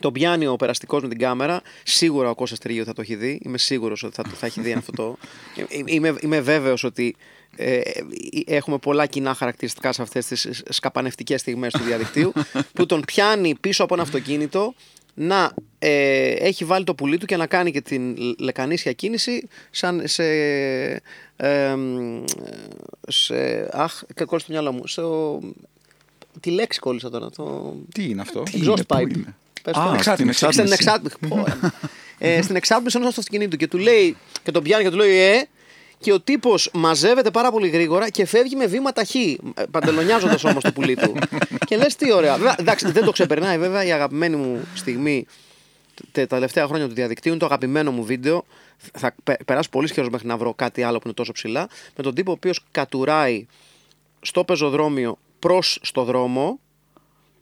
[0.00, 1.62] τον πιάνει ο περαστικός με την κάμερα.
[1.82, 3.40] Σίγουρα ο Κώστας Τρίγιο θα το έχει δει.
[3.44, 5.16] Είμαι σίγουρος ότι θα, θα έχει δει αυτό το.
[5.56, 7.16] Ε, Είμαι, είμαι βέβαιος ότι
[7.56, 7.80] ε,
[8.46, 12.32] έχουμε πολλά κοινά χαρακτηριστικά σε αυτές τις σκαπανευτικές στιγμές του διαδικτύου
[12.74, 14.74] που τον πιάνει πίσω από ένα αυτοκίνητο
[15.14, 20.02] να ε, έχει βάλει το πουλί του και να κάνει και την λεκανίσια κίνηση σαν
[20.04, 20.24] σε,
[21.36, 21.74] ε,
[23.08, 25.02] σε αχ, κακό στο μυαλό μου, σε,
[26.40, 27.30] τη λέξη κόλλησα τώρα.
[27.30, 27.74] Το...
[27.94, 29.32] Τι είναι αυτό; Τι Exhaust είναι, πού pipe.
[29.66, 30.02] Είναι; Πες Α, το.
[30.02, 30.72] στην Στην εξάτμιση.
[30.72, 31.16] εξάτμιση.
[31.28, 31.44] Πω,
[32.18, 35.42] ε, στην εξάτμιση ενό αυτοκινήτου και του λέει και τον πιάνει και του λέει Ε,
[35.98, 39.38] και ο τύπος μαζεύεται πάρα πολύ γρήγορα και φεύγει με βήμα ταχύ.
[39.70, 41.14] Παντελονιάζοντας όμως το πουλί του.
[41.66, 42.36] και λες τι ωραία.
[42.36, 45.26] Βέβαια, εντάξει, δεν το ξεπερνάει βέβαια η αγαπημένη μου στιγμή
[46.12, 48.44] τε- τα τελευταία χρόνια του διαδικτύου είναι το αγαπημένο μου βίντεο.
[48.94, 51.68] Θα πε- περάσει πολύ καιρός μέχρι να βρω κάτι άλλο που είναι τόσο ψηλά.
[51.96, 53.46] Με τον τύπο ο οποίος κατουράει
[54.20, 56.58] στο πεζοδρόμιο προς στο δρόμο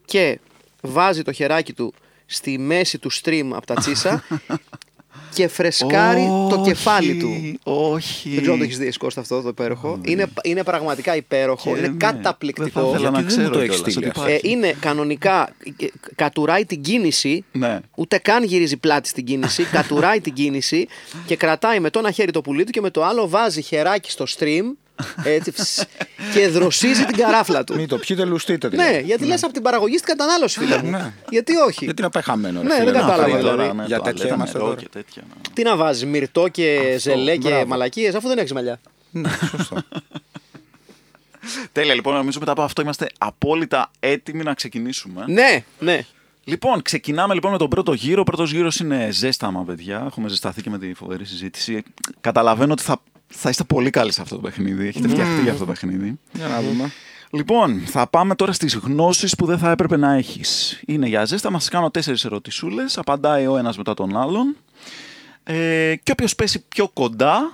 [0.05, 0.39] και
[0.81, 1.95] βάζει το χεράκι του
[2.33, 4.25] στη μέση του stream από τα τσίσα
[5.35, 7.59] και φρεσκάρει το κεφάλι του.
[7.63, 8.29] Όχι.
[8.29, 9.99] Δεν ξέρω αν το έχεις δει Κώστα αυτό το υπέροχο.
[10.03, 11.73] Είναι, είναι πραγματικά υπέροχο.
[11.73, 12.81] Και είναι ναι, καταπληκτικό.
[12.81, 14.31] Δεν θα ήθελα να Γιατί δεν μου ξέρω το έχεις κιόλας στείλει ότι αυτό.
[14.31, 14.55] Ε, υπάρχει.
[14.55, 17.81] είναι κανονικά, ε, κατουράει την κίνηση, Ναι.
[17.95, 20.87] ούτε καν γυρίζει πλάτη στην κίνηση, κατουράει την κίνηση
[21.27, 24.11] και κρατάει με το ένα χέρι το πουλί του και με το άλλο βάζει χεράκι
[24.11, 24.65] στο stream
[25.25, 25.83] έτσι, φσ,
[26.35, 27.75] και δροσίζει την καράφλα του.
[27.75, 28.69] Μην το πιείτε, λουστείτε.
[28.69, 29.03] ναι, δηλαδή.
[29.05, 30.91] γιατί λες από την παραγωγή στην κατανάλωση, φίλε μου.
[30.91, 31.13] Ναι.
[31.31, 32.61] Γιατί όχι; Γιατί να πάει χαμένο.
[32.63, 33.57] ρε Ναι, φίλε, δεν να κατάλαβα, πάει δηλαδή.
[33.57, 33.73] τώρα.
[33.75, 34.81] ναι, Για τουαλέτα, τέτοια είμαστε νερό τώρα.
[34.81, 35.23] και τέτοια.
[35.29, 35.35] ναι.
[35.53, 37.67] Τι να βάζεις, μυρτό και ζελέ και μπράβο.
[37.67, 38.81] μαλακίες, αφού δεν έχεις μαλλιά.
[39.11, 39.77] Ναι, σωστό.
[41.73, 45.25] Τέλεια, λοιπόν, νομίζω μετά από αυτό είμαστε απόλυτα έτοιμοι να ξεκινήσουμε.
[45.29, 46.05] Ναι, ναι.
[46.45, 48.21] Λοιπόν, ξεκινάμε λοιπόν με τον πρώτο γύρο.
[48.21, 50.03] Ο πρώτος γύρος είναι ζέσταμα, παιδιά.
[50.07, 51.83] Έχουμε ζεσταθεί και με τη φοβερή συζήτηση.
[52.21, 53.03] Καταλαβαίνω ότι θα,
[53.35, 54.87] θα είστε πολύ καλοί σε αυτό το παιχνίδι.
[54.87, 56.19] Έχετε φτιαχτεί για αυτό το παιχνίδι.
[56.33, 56.91] Για να δούμε.
[57.31, 60.81] Λοιπόν, θα πάμε τώρα στις γνώσεις που δεν θα έπρεπε να έχεις.
[60.87, 64.57] Είναι για ζέστα, μας κάνω τέσσερις ερωτησούλες, απαντάει ο ένας μετά τον άλλον.
[65.45, 67.53] Ε, και όποιος πέσει πιο κοντά,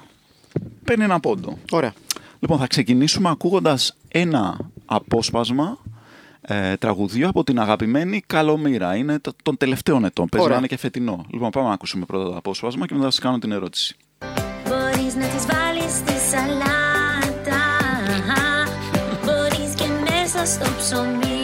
[0.85, 1.59] παίρνει ένα πόντο.
[1.71, 1.93] Ωραία.
[2.39, 5.79] Λοιπόν, θα ξεκινήσουμε ακούγοντας ένα απόσπασμα
[6.41, 8.97] ε, τραγουδιού από την αγαπημένη Καλομήρα.
[8.97, 10.29] Είναι το- των τελευταίων ετών.
[10.29, 10.59] Παίζει να Ωραία.
[10.59, 11.25] είναι και φετινό.
[11.33, 13.97] Λοιπόν, πάμε να ακούσουμε πρώτα το απόσπασμα και μετά θα σας κάνω την ερώτηση.
[14.69, 15.55] Μπορείς να τις βάλεις στη
[16.31, 17.65] σαλάτα
[19.25, 21.37] Μπορείς και μέσα στο ψωμί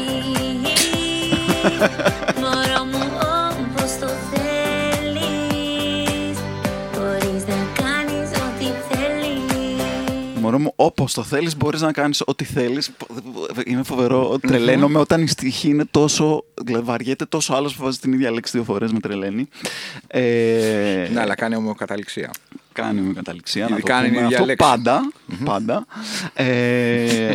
[10.58, 12.90] Μωρό μου, όπως το θέλεις μπορείς να κάνεις ό,τι θέλεις.
[13.64, 14.38] Είναι φοβερό.
[14.46, 16.44] Τρελαίνομαι όταν η στοιχή είναι τόσο.
[16.64, 19.48] Δηλαδή, βαριέται τόσο άλλο που βάζει την ίδια λέξη δύο φορές με τρελαίνει.
[20.06, 22.30] Ε, Ναι, αλλά κάνει ομοιοκαταληξία.
[22.72, 23.62] Κάνει με καταληξία.
[23.62, 24.66] Να το Ειδικά είναι πούμε η ίδια αυτό λέξη.
[24.68, 25.12] πάντα.
[25.44, 25.86] πάντα.
[26.34, 27.34] Ε,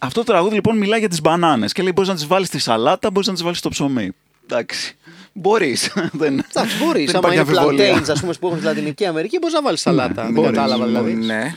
[0.00, 2.58] αυτό το τραγούδι λοιπόν μιλάει για τις μπανάνες και λέει μπορείς να τις βάλεις στη
[2.58, 4.10] σαλάτα, μπορείς να τις βάλεις στο ψωμί.
[4.44, 4.96] Εντάξει.
[5.32, 5.92] Μπορείς.
[6.12, 7.10] Δεν, Εντάξει, μπορείς.
[7.12, 7.94] δεν Άμα υπάρχει είναι αμφιβολία.
[7.98, 10.22] plantains, ας πούμε, που έχουν στη Λατινική Αμερική, μπορείς να βάλεις σαλάτα.
[10.22, 10.50] δεν μπορείς.
[10.50, 11.12] κατάλαβα δηλαδή.
[11.14, 11.54] Ναι.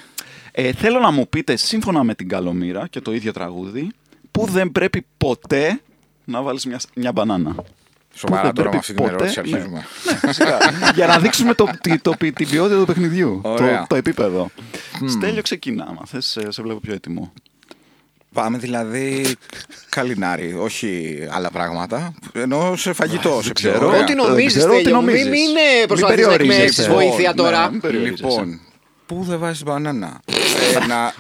[0.51, 3.91] Ε, θέλω να μου πείτε, σύμφωνα με την Καλομήρα και το ίδιο τραγούδι,
[4.31, 5.81] που δεν πρέπει ποτέ
[6.25, 7.55] να βάλεις μια, μια μπανάνα;
[8.13, 9.57] Σοβαρά δεν τώρα με πρέπει αυτή την ποτέ, ερώτηση ναι.
[9.57, 9.85] αρχίζουμε.
[10.95, 13.39] Για να δείξουμε το, τη- το, την ποιότητα του παιχνιδιού.
[13.43, 13.85] Το, Ωραία.
[13.89, 14.51] το επίπεδο.
[15.07, 17.33] Στέλιο ξεκινά, άμα θες, σε, σε βλέπω πιο έτοιμο.
[18.33, 19.35] Πάμε δηλαδή
[19.89, 22.13] καλινάρι, όχι άλλα πράγματα.
[22.33, 23.73] Ενώ σε φαγητό, σε ξέρω.
[23.77, 23.89] ξέρω.
[23.89, 25.01] Ό,τι Δεν νομίζει, ξέρω τι Τέλειο.
[25.01, 25.25] Μην νομίζεις.
[25.29, 26.89] μην Μην προσπαθείς να εκμεύσει περιορίζεσαι.
[26.91, 27.71] βοήθεια Ναι, τώρα.
[27.71, 28.23] μην περιορίζεσαι.
[28.23, 28.59] Λοιπόν,
[29.09, 30.21] πού δεν βάζεις μπανάνα;
[30.81, 31.13] ε, να...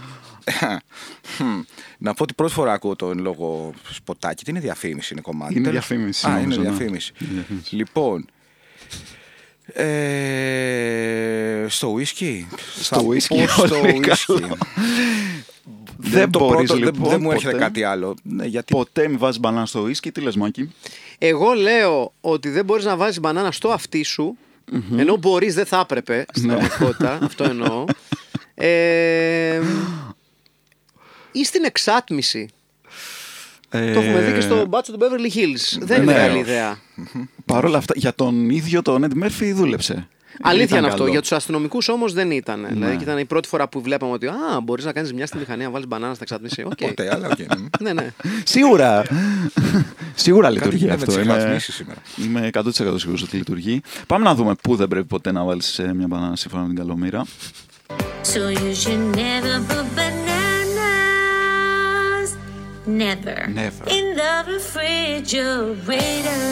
[1.37, 1.61] Χμ,
[2.05, 4.43] να πω ότι πρώτη φορά ακούω το εν λόγω σποτάκι.
[4.43, 5.53] Τι είναι διαφήμιση, είναι κομμάτι.
[5.53, 6.67] Είναι Τέλος- διαφήμιση, Α, είναι νομίζω, ναι.
[6.69, 7.13] διαφήμιση.
[7.19, 7.75] Είναι διαφήμιση.
[7.75, 8.25] Λοιπόν.
[9.73, 12.47] Ε, στο ουίσκι.
[12.79, 14.25] Στο Θα ουίσκι, πω στο πολύ ουίσκι.
[14.33, 14.57] καλό.
[15.97, 17.63] Δεν το μπορείς, πρώτο, δεν- λοιπόν, δεν μου έρχεται ποτέ.
[17.63, 18.15] κάτι άλλο.
[18.23, 20.73] Ναι, γιατί Ποτέ μην βάζεις μπανάνα στο ουίσκι, τι λες Μάκη;
[21.17, 24.37] Εγώ λέω ότι δεν μπορείς να βάζεις μπανάνα στο αυτί σου.
[24.97, 26.53] Ενώ μπορείς, δεν θα έπρεπε στην Ναι.
[26.53, 27.19] πραγματικότητα.
[27.23, 27.85] Αυτό εννοώ.
[28.55, 29.61] Ε,
[31.31, 32.49] ή στην εξάτμιση.
[33.69, 35.77] Το έχουμε δει και στο μπάτσο του Beverly Hills.
[35.79, 36.19] Δεν είναι ναι.
[36.19, 36.79] καλή ιδέα.
[37.45, 40.07] Παρ' όλα αυτά, για τον ίδιο τον Eddie Murphy δούλεψε.
[40.41, 40.97] Αλήθεια Ήταν είναι αυτό.
[40.99, 41.11] καλό.
[41.11, 42.65] Για τους αστυνομικούς όμως δεν ήταν.
[42.69, 45.37] Δηλαδή και ήταν η πρώτη φορά που βλέπαμε ότι Α, μπορείς να κάνεις μια στη
[45.37, 46.61] μηχανή να βάλεις μπανάνα στην εξάτμιση.
[46.61, 46.77] Οκ.
[46.87, 47.39] ποτέ, αλλά οκ.
[47.59, 47.65] μ.
[47.83, 48.07] Ναι, ναι.
[48.43, 49.03] Σίγουρα.
[50.15, 51.15] Σίγουρα Κάτι λειτουργεί γίνεται με αυτό.
[51.15, 52.01] τις Είμαι, εξατμίσεις σήμερα.
[52.17, 53.81] είμαι 100% σίγουρος ότι λειτουργεί.
[54.07, 56.77] Πάμε να δούμε πού δεν πρέπει ποτέ να βάλεις ε, μια μπανάνα σύμφωνα με την
[56.77, 57.25] καλομήρα.
[58.23, 62.29] So you should never put bananas
[63.03, 63.83] Never Never.
[63.97, 66.43] In the refrigerator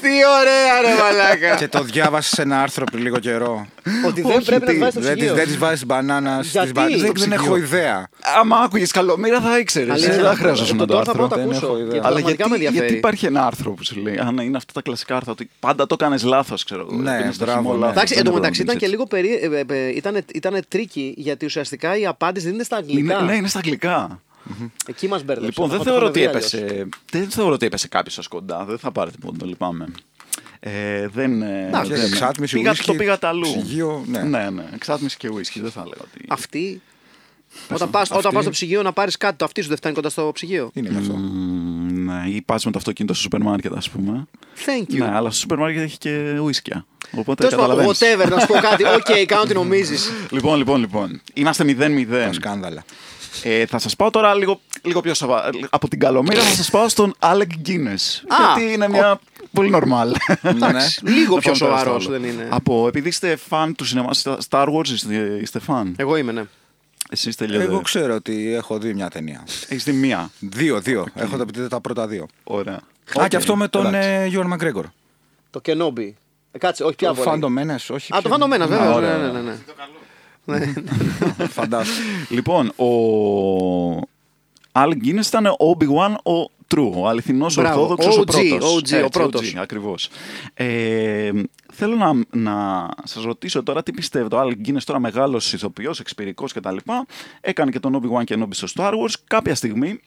[0.00, 0.08] Τι
[0.40, 1.56] ωραία, ρε μαλάκα.
[1.56, 3.66] και το διάβασες σε ένα άρθρο πριν λίγο καιρό.
[4.06, 5.32] Ότι δεν πρέπει να τι, βάζεις το Δεν ψυγείο.
[5.32, 7.00] τις- δεν της βάζεις μπανάνας Γιατί; στις μπανάνες.
[7.00, 8.08] Δεν, Στο δεν έχω ιδέα.
[8.40, 9.90] Άμα άκουγες καλομήρα θα ήξερες.
[9.94, 10.12] Αλήθεια.
[10.14, 11.36] Δεν θα χρειαζόταν Το το τώρα θα πάω να άρθρο.
[11.36, 11.66] το Δεν ακούσω.
[11.66, 11.90] έχω ιδέα.
[11.90, 12.78] γιατί Αλλά πραγματικά γιατί, με ενδιαφέρει.
[12.86, 15.86] γιατί υπάρχει ένα άρθρο που σου λέει, αν είναι αυτά τα κλασικά άρθρα, ότι πάντα
[15.86, 17.00] το έκανε λάθος, ξέρω εγώ.
[17.00, 17.78] Ναι, Έπαιρνες το μπράβο, χυμό ναι.
[17.78, 19.56] λάθος, Εντάξει, δεν εντωμεταξύ έπρεπε ήταν να και πεις λίγο περί...
[19.68, 22.90] ε, ε, ε, ήταν, ήταν τρίκι γιατί ουσιαστικά η απάντηση δεν είναι στα έτσι.
[22.90, 23.14] αγγλικά.
[23.18, 24.22] Είναι, ναι, είναι στα αγγλικά.
[24.86, 25.46] Εκεί μας μπέρδεψε.
[25.60, 26.52] Λοιπόν, δεν Θα το θεωρώ, είχαμε ότι δει αλλιώς.
[26.52, 28.64] έπεσε, δεν θεωρώ ότι έπεσε κάποιος σα κοντά.
[28.64, 29.86] Δεν θα πάρετε πόντο, λυπάμαι.
[30.60, 33.42] Ε, δεν, ε, Εντάξει, δεν- εξάτμιση, πήγα, whisky, το πήγατε αλλού.
[33.42, 34.22] ψυγείο, ναι.
[34.22, 34.64] ναι, ναι.
[34.74, 36.24] Εξάτμιση και whisky, δεν θα έλεγα ότι.
[36.28, 36.80] Αυτή.
[37.72, 40.08] Όταν πα όταν πας στο ψυγείο να πάρεις κάτι, το αυτή σου δεν φτάνει κοντά
[40.08, 40.70] στο ψυγείο.
[40.74, 41.12] Είναι και αυτό.
[41.12, 44.26] Μμμ, ναι, ή πας με το αυτοκίνητο στο σούπερ μάρκετ, ας πούμε.
[44.66, 44.98] Thank you.
[44.98, 46.86] Ναι, αλλά στο σούπερ μάρκετ έχει και ουίσκια.
[47.16, 48.26] Οπότε Τέλος πάντων, καταλαβαίνεις.
[48.26, 48.84] whatever, να σου πω κάτι.
[48.96, 50.10] Οκ, κάνω τι νομίζεις.
[50.30, 51.20] Λοιπόν, λοιπόν, λοιπόν.
[51.34, 52.06] Είμαστε 0-0.
[52.26, 52.84] Τα σκάνδαλα.
[53.42, 55.50] Ε, θα σας πάω τώρα λίγο, λίγο πιο σοβαρά.
[55.70, 58.22] Από την Καλομοίρα θα σας πάω στον Alec Guinness.
[58.28, 59.20] Α, γιατί είναι μια.
[59.52, 60.12] Πολύ normal.
[60.42, 62.18] Εντάξει, λίγο Να πιο πάμε τώρα στο σοβαρός άλλο.
[62.18, 62.46] δεν είναι.
[62.50, 64.10] Από, επειδή είστε φαν του σινεμά,
[64.48, 66.42] Star Wars είστε, είστε φαν; Εγώ είμαι, ναι.
[67.10, 67.64] Εσείς τελείωτε.
[67.64, 69.44] Εγώ ξέρω ότι έχω δει μια ταινία.
[69.68, 71.06] Έχεις δει μία; Δύο, δύο.
[71.14, 72.26] Έχω δει τα πρώτα δύο.
[72.44, 72.74] Ωραία.
[72.74, 74.08] Α, Οκ, και αυτό με τον εντάξει.
[74.08, 74.84] ε, Γιούαν ΜακΓκρέγκορ.
[75.50, 76.10] Το Kenobi.
[76.52, 77.26] Ε, Κάτσε, όχι πια Το πολύ.
[77.28, 78.12] Phantom Menace, όχι.
[78.12, 78.92] Α, το ποιο- Phantom Mena-, Α, βέβαια.
[78.94, 79.16] ωραία.
[79.16, 79.56] Ναι, ναι, ναι, ναι.
[81.56, 82.06] Φαντάστηκα.
[82.28, 82.88] Λοιπόν, ο
[84.72, 88.72] Alec Guinness ήταν ο Obi-Wan ο true, ο αληθινός Μπράβο, ορθόδοξος ο OG, πρώτος.
[88.74, 89.54] OG, ο Έτσι, πρώτος.
[89.56, 90.08] ακριβώς.
[90.54, 91.30] Ε,
[91.72, 94.36] θέλω να, να σας ρωτήσω τώρα τι πιστεύετε.
[94.36, 96.76] Ο Alec Guinness τώρα μεγάλος ηθοποιός, εξπυρικός κτλ.
[97.40, 99.12] Έκανε και τον Obi-Wan και Kenobi στο Star Wars.
[99.26, 100.00] Κάποια στιγμή,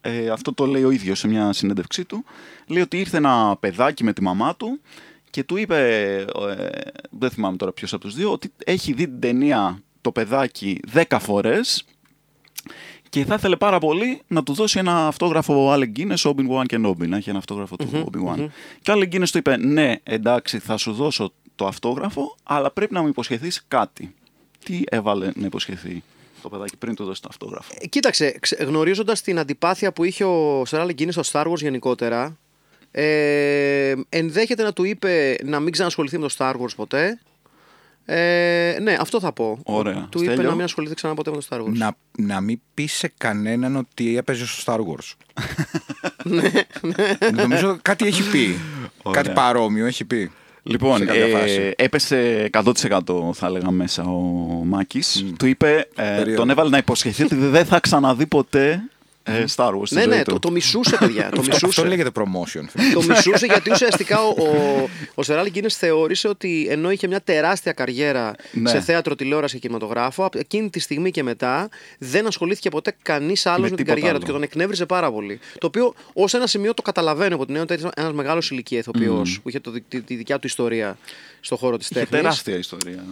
[0.00, 2.24] ε, αυτό το λέει ο ίδιος σε μια συνέντευξή του,
[2.66, 4.80] λέει ότι ήρθε ένα παιδάκι με τη μαμά του
[5.30, 5.78] και του είπε,
[6.16, 6.68] ε,
[7.10, 11.16] δεν θυμάμαι τώρα ποιος από τους δύο, ότι έχει δει την ταινία το παιδάκι 10
[11.20, 11.84] φορές
[13.08, 16.76] και θα ήθελε πάρα πολύ να του δώσει ένα αυτόγραφο ο Alec Guinness, Obi-Wan και
[16.82, 18.48] Kenobi, να έχει ένα αυτόγραφο του Obi-Wan.
[18.82, 22.94] Και ο Alec Guinness του είπε, ναι, εντάξει, θα σου δώσω το αυτόγραφο, αλλά πρέπει
[22.94, 24.14] να μου υποσχεθείς κάτι.
[24.64, 26.02] Τι έβαλε να υποσχεθεί
[26.42, 30.62] το παιδάκι πριν του δώσει το αυτόγραφο; Ε, Κοίταξε, γνωρίζοντας την αντιπάθεια που είχε ο
[30.66, 32.38] Σεράλ Γκίνη στο Star Wars γενικότερα,
[32.90, 37.18] ε, ενδέχεται να του είπε να μην ξανασχοληθεί με το Star Wars ποτέ.
[38.04, 39.58] Ε, ναι, αυτό θα πω.
[39.62, 40.06] Ωραία.
[40.10, 41.72] Του είπε Στέλιο; να μην ασχοληθεί ξανά ποτέ με το Star Wars.
[41.72, 45.14] να, να μην πει σε κανέναν ότι έπαιζε στο Star Wars.
[47.44, 48.58] Νομίζω κάτι έχει πει.
[49.02, 49.22] Ωραία.
[49.22, 50.30] Κάτι παρόμοιο έχει πει.
[50.62, 51.72] Λοιπόν, σε κάποια ε, φάση.
[51.76, 54.18] έπεσε 100% θα έλεγα μέσα ο
[54.64, 55.24] Μάκης.
[55.38, 56.34] Του είπε, ε, Περίεργο.
[56.36, 58.80] τον έβαλε να υποσχεθεί ότι δεν θα ξαναδεί ποτέ ε,
[59.56, 60.32] Star Wars στη ναι, ζωή ναι, του.
[60.32, 61.28] το, το μισούσε, παιδιά.
[61.34, 61.86] το Αυτό μισούσε.
[61.86, 62.64] λέγεται promotion.
[62.94, 67.72] το μισούσε γιατί ουσιαστικά ο, ο, ο Σεράλ Γκίνες θεώρησε ότι ενώ είχε μια τεράστια
[67.72, 68.70] καριέρα Ναι.
[68.70, 73.46] σε θέατρο, τηλεόραση και κινηματογράφο, από εκείνη τη στιγμή και μετά δεν ασχολήθηκε ποτέ κανείς
[73.46, 74.18] άλλος με, την τίποτα καριέρα άλλο.
[74.20, 75.38] του και τον εκνεύριζε πάρα πολύ.
[75.58, 78.78] Το οποίο ως ένα σημείο το καταλαβαίνω από την έννοια ότι ήταν ένας μεγάλος ηλικία
[78.78, 80.98] ηθοποιό που είχε το, τη, τη δικιά του ιστορία
[81.40, 82.20] στον χώρο της Είχε τέχνης.
[82.20, 83.04] τεράστια ιστορία.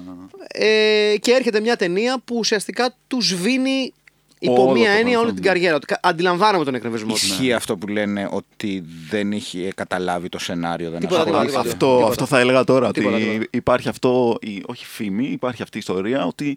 [0.49, 3.93] Ε, και έρχεται μια ταινία που ουσιαστικά τους σβήνει
[4.39, 5.35] υπό Όλο μία το έννοια όλη παρελθόν.
[5.35, 5.75] την καριέρα.
[5.75, 7.15] Ότι κα- Αντιλαμβάνομαι τον εκνευρισμό του.
[7.23, 10.91] Ισχύει αυτό που λένε ότι δεν είχε καταλάβει το σενάριο.
[10.91, 11.51] Δεν Τίποτα, ασχολήθηκε.
[11.51, 12.09] τίποτα, Αυτό, τίποτα.
[12.09, 12.91] αυτό θα έλεγα τώρα.
[12.91, 13.47] Τίποτα, ότι τίποτα.
[13.51, 16.57] υπάρχει αυτό, η, όχι φήμη, υπάρχει αυτή η ιστορία ότι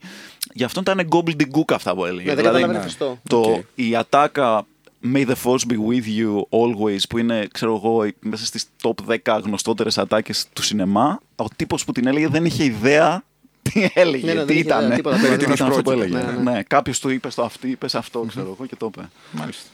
[0.53, 2.29] γι' αυτό ήταν gobbledygook αυτά που έλεγε.
[2.29, 3.17] Ναι, δεν Δηλαδή, καταλαβαίνει Χριστό.
[3.29, 3.63] το, Οκ.
[3.75, 4.65] Η ατάκα
[5.13, 8.93] May the force be with you always που είναι, ξέρω εγώ, μέσα στις top
[9.33, 13.23] 10 γνωστότερες ατάκες του σινεμά, ο τύπος που την έλεγε δεν είχε ιδέα
[13.61, 14.83] τι έλεγε, Ναι, ναι, δεν τι είχε ήταν.
[14.85, 15.35] ιδέα, τίποτα, Τι τίποτα.
[15.43, 16.11] ήταν Περί αυτό που τίνος έλεγε.
[16.17, 16.41] πρόκειται.
[16.41, 16.63] Ναι, Ναι, ναι.
[16.63, 19.09] κάποιος του είπε στο αυτή, είπες σε αυτό, ξέρω εγώ, και το είπε.
[19.31, 19.69] Μάλιστα.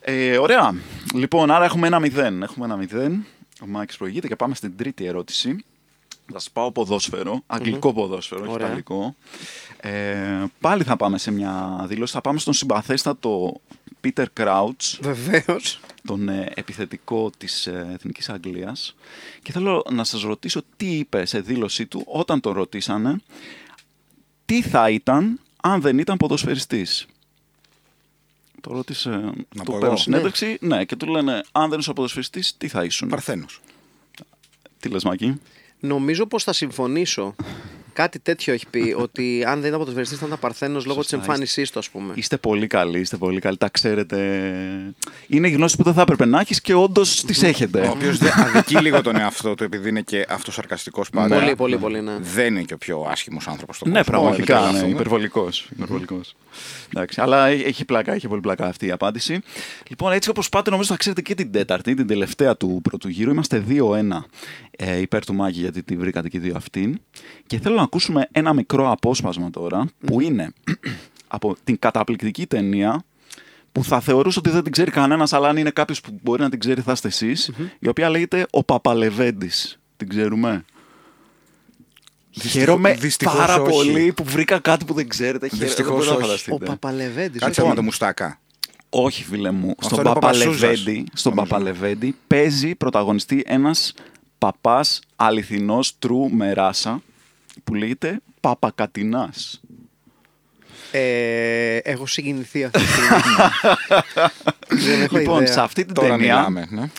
[0.00, 0.74] Ε, ωραία.
[1.14, 2.42] Λοιπόν, άρα έχουμε ένα μηδέν.
[2.42, 3.26] Έχουμε ένα μηδέν.
[3.62, 5.64] Ο Μάκης προηγείται και πάμε στην τρίτη ερώτηση.
[6.32, 8.66] Θα σας πάω ποδόσφαιρο, αγγλικό ποδόσφαιρο, όχι Ωραία.
[8.66, 9.14] ιταλικό.
[9.80, 9.92] Ε,
[10.60, 12.12] πάλι θα πάμε σε μια δήλωση.
[12.12, 13.60] Θα πάμε στον συμπαθέστατο
[14.04, 15.80] Peter Crouch, Βεβαίως.
[16.06, 18.94] τον ε, επιθετικό της ε, Εθνικής Αγγλίας.
[19.42, 23.20] Και θέλω να σας ρωτήσω τι είπε σε δήλωσή του όταν τον ρωτήσανε
[24.44, 27.06] τι θα ήταν αν δεν ήταν ποδοσφαιριστής.
[28.60, 29.10] Το ρώτησε,
[29.56, 29.78] πω του εγώ.
[29.78, 30.84] παίρνω συνέντευξη, ναι.
[30.84, 33.60] και του λένε αν δεν είσαι ποδοσφαιριστής, τι θα ήσουν; Παρθένος.
[34.80, 35.40] Τι λες Μάκη;
[35.80, 37.34] Νομίζω πως θα συμφωνήσω.
[37.94, 41.24] Κάτι τέτοιο έχει πει, ότι αν δεν ήταν ποδοσφαιριστής θα ήταν παρθένος λόγω της Σωστά,
[41.26, 42.12] εμφάνισής του, ας πούμε.
[42.16, 44.18] Είστε πολύ καλοί, είστε πολύ καλοί, τα ξέρετε.
[45.26, 47.80] Είναι γνώση που δεν θα έπρεπε να έχεις και όντως τις έχετε.
[47.80, 51.38] Ο οποίος αδικεί λίγο τον εαυτό του επειδή είναι και αυτοσαρκαστικός πάντα.
[51.38, 52.12] Πολύ, πολύ, πολύ, ναι.
[52.20, 54.12] Δεν είναι και ο πιο άσχημος άνθρωπος στον Ναι, κόσμο.
[54.12, 54.62] πραγματικά.
[54.62, 56.34] Όλοι Ναι, το υπερβολικός, υπερβολικός.
[56.94, 59.40] Εντάξει, αλλά έ- έχει πλάκα, έχει πολύ πλάκα αυτή η απάντηση.
[59.88, 63.30] Λοιπόν, έτσι όπως πάτε, νομίζω θα ξέρετε και την τέταρτη, την τελευταία του πρώτου γύρου.
[63.30, 64.24] Είμαστε 2-1
[64.76, 67.00] ε, υπέρ του Μάκη, γιατί τη βρήκατε και οι δύο αυτήν.
[67.46, 70.52] Και θέλω να ακούσουμε ένα μικρό απόσπασμα τώρα, που είναι
[71.36, 73.04] από την καταπληκτική ταινία
[73.72, 76.50] που θα θεωρούσε ότι δεν την ξέρει κανένας, αλλά αν είναι κάποιος που μπορεί να
[76.50, 79.78] την ξέρει, θα είστε εσείς, η οποία λέγεται Ο Παπαλεβέντης.
[79.96, 80.64] Την ξέρουμε.
[82.40, 83.70] Χαίρομαι δυστυχώς πάρα όχι.
[83.70, 85.48] πολύ που βρήκα κάτι που δεν ξέρετε.
[85.48, 86.50] Χαίρομαι, Δυστυχώς δεν μπορείτε να όχι.
[86.50, 86.64] Ο φανταστείτε.
[86.64, 87.40] Παπαλεβέντης.
[87.40, 88.40] Κάτσε με το μουστάκα.
[88.90, 89.74] Όχι, φίλε μου.
[89.78, 91.52] Αυτό Στον είναι ο Παπαλεβέντη, στον νομίζω.
[91.52, 93.94] Παπαλεβέντη παίζει πρωταγωνιστή ένας
[94.44, 97.02] παπάς αληθινός true με ράσα
[97.64, 99.60] που λέγεται Παπακατινάς.
[100.90, 103.18] Ε, έχω συγκινηθεί αυτή τη στιγμή.
[104.86, 105.52] Δεν έχω λοιπόν, ιδέα.
[105.52, 106.66] σε αυτή την Τώρα ταινία μιλάμε.
[106.70, 106.90] Ναι.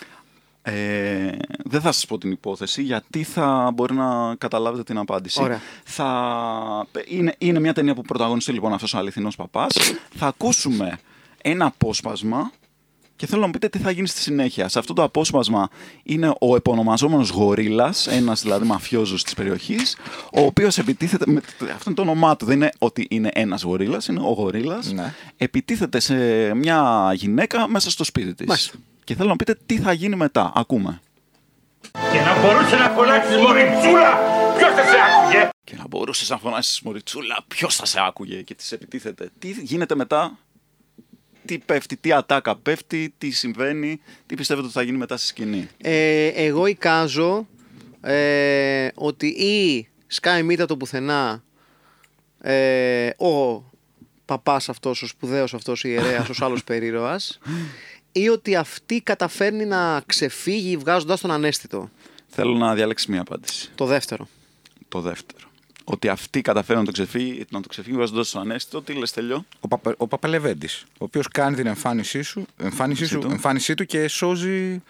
[0.62, 5.42] ε, δεν θα σας πω την υπόθεση γιατί θα μπορεί να καταλάβετε την απάντηση.
[5.42, 5.60] Ωραία.
[5.84, 9.76] Θα, είναι, είναι μια ταινία που πρωταγωνιστεί λοιπόν αυτός ο αληθινός παπάς.
[10.16, 10.98] θα ακούσουμε
[11.42, 12.52] ένα απόσπασμα
[13.16, 14.68] και θέλω να μου πείτε τι θα γίνει στη συνέχεια.
[14.68, 15.68] Σε αυτό το απόσπασμα
[16.02, 19.96] είναι ο επωνομαζόμενος γορίλας, ένας δηλαδή μαφιόζος της περιοχής,
[20.32, 24.06] ο οποίος επιτίθεται, με, αυτό είναι το όνομά του, δεν είναι ότι είναι ένας γορίλας,
[24.06, 25.14] είναι ο γορίλας, Ναι.
[25.36, 26.14] επιτίθεται σε
[26.54, 28.46] μια γυναίκα μέσα στο σπίτι της.
[28.46, 28.76] Μάλιστα.
[29.04, 30.52] Και θέλω να μου πείτε τι θα γίνει μετά.
[30.54, 31.00] Ακούμε.
[32.12, 34.18] Και να μπορούσε να φωνάξεις Μωριτσούλα,
[34.56, 38.54] ποιος θα σε άκουγε; Και να μπορούσες να φωνάσει Μωριτσούλα, ποιος θα σε άκουγε και
[38.54, 39.30] της επιτίθεται.
[39.38, 40.38] Τι γίνεται μετά,
[41.46, 45.68] τι πέφτει, τι ατάκα πέφτει, τι συμβαίνει, τι πιστεύετε ότι θα γίνει μετά στη σκηνή;
[45.78, 47.46] Ε, εγώ εικάζω
[48.00, 51.42] ε, ότι ή σκάει μύτα το πουθενά
[52.40, 53.62] ε, ο
[54.24, 57.38] παπάς αυτός, ο σπουδαίος αυτός ο ιερέας, ο άλλος περίρωας
[58.12, 61.90] ή ότι αυτή καταφέρνει να ξεφύγει βγάζοντας τον ανέστητο.
[62.28, 63.70] Θέλω να διαλέξει μία απάντηση.
[63.74, 64.28] Το δεύτερο.
[64.88, 65.45] Το δεύτερο.
[65.88, 68.82] Ότι αυτή καταφέρει να το ξεφύγει, να το ξεφύγει βάζοντας το ανέστητο.
[68.82, 69.44] Τι λες, τελειώ.
[69.60, 73.28] Ο, Παπα, ο Παπαλεβέντης, ο οποίος κάνει την εμφάνισή, σου, εμφάνισή, σου, του.
[73.30, 74.82] εμφάνισή του και σώζει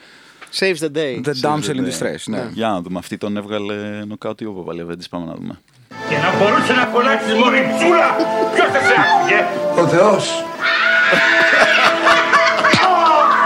[0.58, 1.20] Saves the day.
[1.28, 2.22] the damsel in distress.
[2.24, 2.48] Ναι.
[2.52, 2.98] Για να δούμε.
[2.98, 5.08] Αυτή τον έβγαλε νοκάτι ο Παπαλεβέντης.
[5.08, 5.60] Πάμε να δούμε.
[6.08, 8.08] Και να μπορούσε να φωνάξει Μωριτσούλα,
[8.54, 9.40] ποιος θα σε άκουγε;
[9.82, 10.44] Ο Θεός.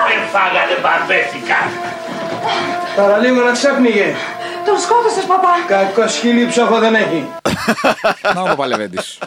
[0.09, 1.59] Δεν φάγανε μπαρμπέθηκα.
[2.97, 4.15] Παραλίγο να ξέπνιγε.
[4.67, 5.49] Τον σκότωσες, παπά.
[5.69, 7.27] Κακό σκυλί ψόχο δεν έχει.
[8.35, 9.19] Να ο Παπαλεβέντης.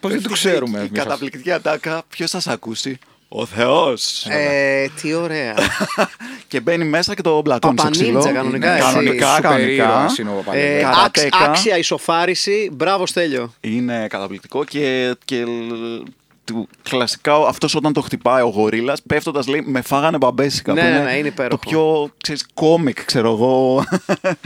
[0.00, 1.02] Πώς δεν το ξέρουμε Η εμείς αυτό.
[1.04, 4.26] καταπληκτική ατάκα, ποιος θα σε ακούσει; Ο Θεός.
[4.28, 5.54] Ε, τι ωραία.
[6.48, 8.34] και μπαίνει μέσα και το μπλακώνει στο Παπανίντζα, ξυλό.
[8.34, 8.82] κανονικά, Ναι, εσύ.
[8.84, 9.72] κανονικά, Σούπερ κανονικά.
[9.84, 10.84] ήρωας είναι ο Ε, Παπαλεβέντης.
[10.84, 11.38] άξ- Καρατέκα.
[11.50, 12.68] άξια ισοφάριση.
[12.72, 13.54] Μπράβο, Στέλιο.
[13.60, 16.02] Είναι καταπληκτικό και, και λ-
[16.44, 20.86] του, κλασικά αυτός όταν το χτυπάει ο γορίλας πέφτοντας λέει με φάγανε μπαμπέσικα Ναι, που
[20.86, 21.56] ναι, ναι, είναι υπέροχο.
[21.62, 23.84] το πιο ξέρεις, κόμικ ξέρω εγώ.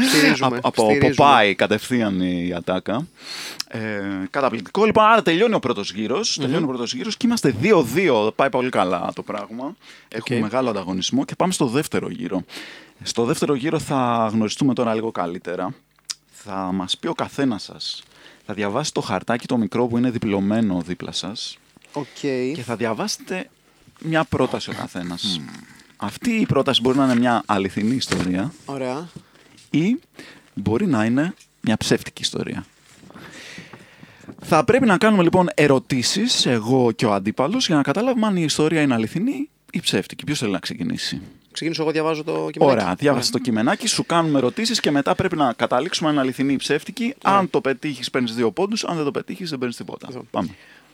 [0.08, 1.14] Στηρίζουμε, από, από στηρίζουμε.
[1.16, 3.06] Popeye κατευθείαν η ατάκα.
[3.68, 3.78] Ε,
[4.30, 4.84] καταπληκτικό.
[4.84, 8.68] Λοιπόν άρα τελειώνει ο πρώτος γύρος τελειώνει ο πρώτος γύρος και είμαστε 2-2 πάει πολύ
[8.70, 9.76] καλά το πράγμα.
[10.08, 10.42] Έχουμε Οκ.
[10.42, 12.42] μεγάλο ανταγωνισμό και πάμε στο δεύτερο γύρο.
[13.02, 15.74] Στο δεύτερο γύρο θα γνωριστούμε τώρα λίγο καλύτερα.
[16.30, 18.02] Θα μας πει ο καθένας σας.
[18.46, 21.58] Θα διαβάσει το χαρτάκι το μικρό που είναι διπλωμένο δίπλα σας
[21.92, 22.07] Οκ.
[22.55, 23.51] και θα διαβάσετε
[24.01, 25.40] μια πρόταση ο καθένας.
[25.96, 29.09] Αυτή η πρόταση μπορεί να είναι μια αληθινή ιστορία Ωραία.
[29.70, 29.98] ή
[30.55, 32.66] μπορεί να είναι μια ψεύτικη ιστορία.
[34.42, 38.42] Θα πρέπει να κάνουμε λοιπόν ερωτήσεις, εγώ και ο αντίπαλος, για να καταλάβουμε αν η
[38.44, 40.24] ιστορία είναι αληθινή ή ψεύτικη.
[40.24, 41.20] Ποιος θέλει να ξεκινήσει;
[41.53, 42.81] Ξεκινήσω εγώ, διαβάζω το κειμενάκι.
[42.81, 46.53] Ωραία, διάβασε το κειμενάκι, σου κάνουμε ερωτήσεις και μετά πρέπει να καταλήξουμε αν είναι αληθινή
[46.53, 47.14] ή ψεύτικη.
[47.22, 50.09] Αν το πετύχεις παίρνεις δύο πόντους, αν δεν το πετύχεις δεν παίρνεις τίποτα.
[50.31, 50.48] Πάμε.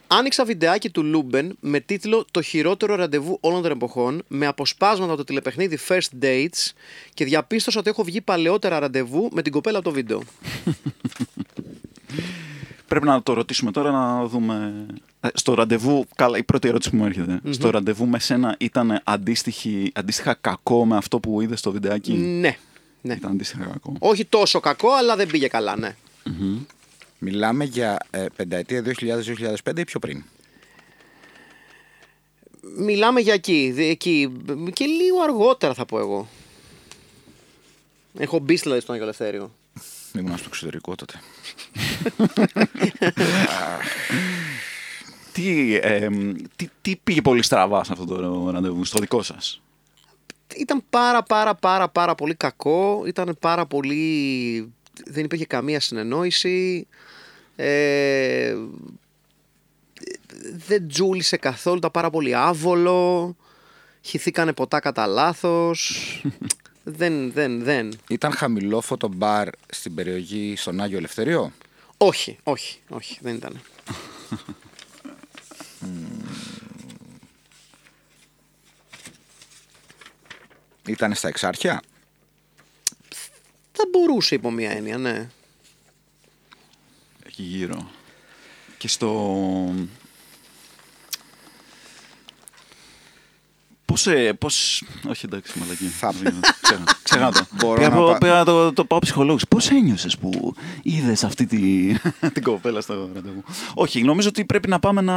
[0.07, 5.17] Άνοιξα βιντεάκι του Λούμπεν με τίτλο Το χειρότερο ραντεβού όλων των εποχών με αποσπάσματα από
[5.17, 6.73] το τηλεπαιχνίδι First Dates
[7.14, 10.23] και διαπίστωσα ότι έχω βγει παλαιότερα ραντεβού με την κοπέλα από το βίντεο.
[12.88, 14.87] Πρέπει να το ρωτήσουμε τώρα να δούμε.
[15.21, 17.40] Ε, Στο ραντεβού, καλά, η πρώτη ερώτηση που μου έρχεται.
[17.51, 22.57] Στο ραντεβού με σένα ήταν αντίστοιχη, αντίστοιχα κακό με αυτό που είδες στο βιντεάκι; ναι.
[23.01, 23.14] ναι.
[23.14, 23.93] Ήταν αντίστοιχα κακό.
[23.99, 25.97] Όχι τόσο κακό, αλλά δεν πήγε καλά, ναι.
[27.25, 28.83] Μιλάμε για ε, πενταετία
[29.65, 30.25] 2000-2005 ή πιο πριν;
[32.77, 34.43] Μιλάμε για εκεί, δι- εκεί.
[34.73, 36.29] Και λίγο αργότερα θα πω εγώ.
[38.19, 39.55] Έχω μπει δηλαδή στον Άγιο Ελευθέριο.
[40.19, 41.21] Ήμουν στο εξωτερικό τότε.
[45.33, 46.09] Τι, ε,
[46.57, 49.63] τι, τι πήγε πολύ στραβά σε αυτό το ραντεβού, στο δικό σας;
[50.57, 53.03] Ήταν πάρα πάρα πάρα πάρα πολύ κακό.
[53.07, 54.73] Ήταν πάρα πολύ...
[55.07, 56.87] Δεν υπήρχε καμία συνεννόηση.
[57.57, 58.57] Ε,
[60.67, 63.37] δεν τζούλησε καθόλου, ήταν πάρα πολύ άβολο.
[64.03, 65.93] Χυθήκανε ποτά κατά λάθος.
[66.99, 67.99] δεν, δεν, δεν.
[68.09, 71.53] Ήταν χαμηλό φωτομπάρ στην περιοχή στον Άγιο Ελευθερίο;
[71.97, 73.61] Όχι, όχι, όχι, δεν ήταν.
[80.87, 81.83] Ήταν στα Εξάρχεια;
[83.73, 85.29] Θα μπορούσε υπό μία έννοια, ναι.
[87.37, 87.90] Εκεί γύρω.
[88.79, 89.75] Και στο.
[93.85, 94.85] Πώς, ε, πώς...
[95.09, 95.85] Όχι εντάξει, μαλακή.
[95.85, 96.12] Θα-
[96.62, 97.47] Ξέχα- Ξέχα το.
[97.51, 99.44] Μπορώ Πήγα να να πα- πήγα να το, το πάω ψυχολόγος.
[99.49, 101.92] Πώς ένιωσες που είδες αυτή τη,
[102.35, 103.44] την κοπέλα στο ραντεβού;
[103.75, 105.12] Όχι, νομίζω ότι πρέπει να πάμε να,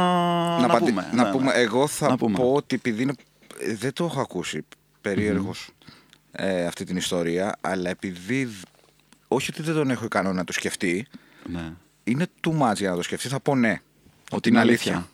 [0.56, 1.10] να, να, παντι- πούμε.
[1.14, 1.44] να Ναι, πούμε.
[1.52, 1.58] ναι.
[1.60, 2.36] Εγώ θα Να πούμε.
[2.36, 3.14] πω ότι επειδή είναι,
[3.60, 4.64] ε, δεν το έχω ακούσει
[5.00, 5.68] περίεργος
[6.32, 8.44] ε, αυτή την ιστορία, αλλά επειδή.
[8.44, 8.64] δ-
[9.28, 11.06] Όχι ότι δεν τον έχω ικανό να το σκεφτεί,
[11.52, 11.72] Ναι.
[12.10, 13.30] Είναι too much για να το σκεφτείς.
[13.30, 13.80] Θα πω ναι.
[14.30, 15.08] Ότι είναι αλήθεια.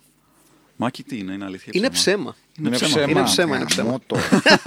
[0.77, 1.73] Μάκη τι είναι, είναι αλήθεια.
[1.75, 2.23] Είναι ψέμα.
[2.23, 2.37] ψέμα.
[2.59, 2.91] Είναι Είναι ψέμα.
[2.95, 3.11] ψέμα.
[3.11, 3.87] Είναι ψέμα, είναι ψέμα.
[3.89, 4.17] Γαμώ το.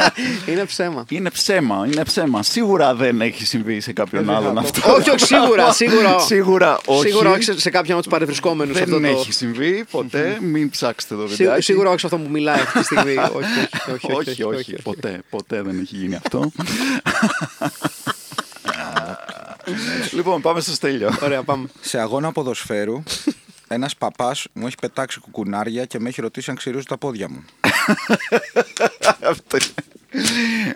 [0.51, 1.05] Είναι ψέμα.
[1.09, 2.43] Είναι ψέμα, είναι ψέμα.
[2.43, 4.91] Σίγουρα δεν έχει συμβεί σε κάποιον άλλον αυτό.
[4.93, 6.19] όχι, όχι, σίγουρα, σίγουρα.
[6.19, 7.07] Σίγουρα όχι.
[7.09, 8.79] Σίγουρα όχι σε- σε κάποιον από τους παρευρισκόμενους.
[8.83, 10.37] Δεν έχει συμβεί ποτέ.
[10.41, 11.61] Μην ψάξετε το βιντεάκι.
[11.61, 13.15] Σίγουρα όχι σε αυτό που μιλάει αυτή τη στιγμή.
[13.93, 16.51] όχι, όχι, όχι, όχι, Ποτέ, ποτέ δεν έχει γίνει αυτό.
[20.11, 21.17] Λοιπόν, πάμε στο στέλιο.
[21.23, 21.67] Ωραία, πάμε.
[21.81, 23.03] Σε αγώνα ποδοσφαίρου,
[23.67, 27.43] ένας παπάς μου έχει πετάξει κουκουνάρια και με έχει ρωτήσει αν ξυρίζουν τα πόδια μου.
[29.31, 30.75] Αυτό είναι.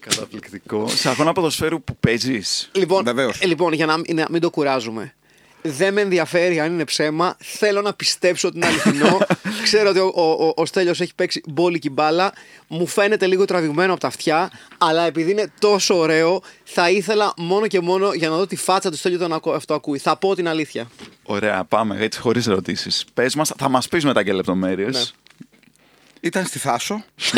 [0.00, 0.88] Καταπληκτικό.
[0.88, 2.70] Σε αγώνα ποδοσφαίρου που παίζεις.
[2.72, 3.40] Λοιπόν, Βεβαίως.
[3.40, 5.14] ε, λοιπόν, για να, μην- να μην το κουράζουμε.
[5.62, 7.36] Δεν με ενδιαφέρει αν είναι ψέμα.
[7.38, 9.18] Θέλω να πιστέψω ότι είναι αληθινό.
[9.62, 12.32] Ξέρω ότι ο, ο, ο, ο Στέλιος έχει παίξει μπόλικη μπάλα.
[12.68, 14.50] Μου φαίνεται λίγο τραβηγμένο από τα αυτιά.
[14.78, 18.90] Αλλά επειδή είναι τόσο ωραίο, θα ήθελα μόνο και μόνο για να δω τη φάτσα
[18.90, 19.98] του Στέλιου όταν ακού- αυτό ακούει.
[19.98, 20.90] Θα πω την αλήθεια.
[21.22, 23.04] Ωραία, πάμε έτσι χωρίς ερωτήσεις.
[23.14, 24.94] Πες μας, θα μας πεις μετά και λεπτομέρειες.
[24.96, 25.02] Ναι.
[26.20, 27.04] Ήταν στη Θάσο,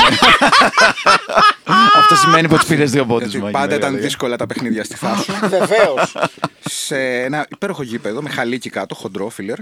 [1.97, 3.33] Αυτό σημαίνει πως πήρες δύο πόντους.
[3.35, 5.33] γιατί πάντα ήταν δύσκολα τα παιχνίδια στη Θάσο.
[5.59, 6.17] Βεβαίως.
[6.61, 9.59] σε ένα υπέροχο γήπεδο με χαλίκι κάτω, χοντρό φίλερ.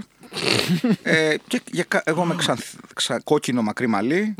[1.03, 4.35] ε, και για, κα- εγώ με ξανθ, ξα, κόκκινο μακρύ μαλλί.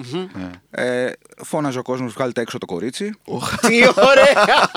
[0.71, 1.11] ε,
[1.43, 3.13] φώναζε ο κόσμος, βγάλτε έξω το κορίτσι.
[3.67, 4.69] Τι ωραία!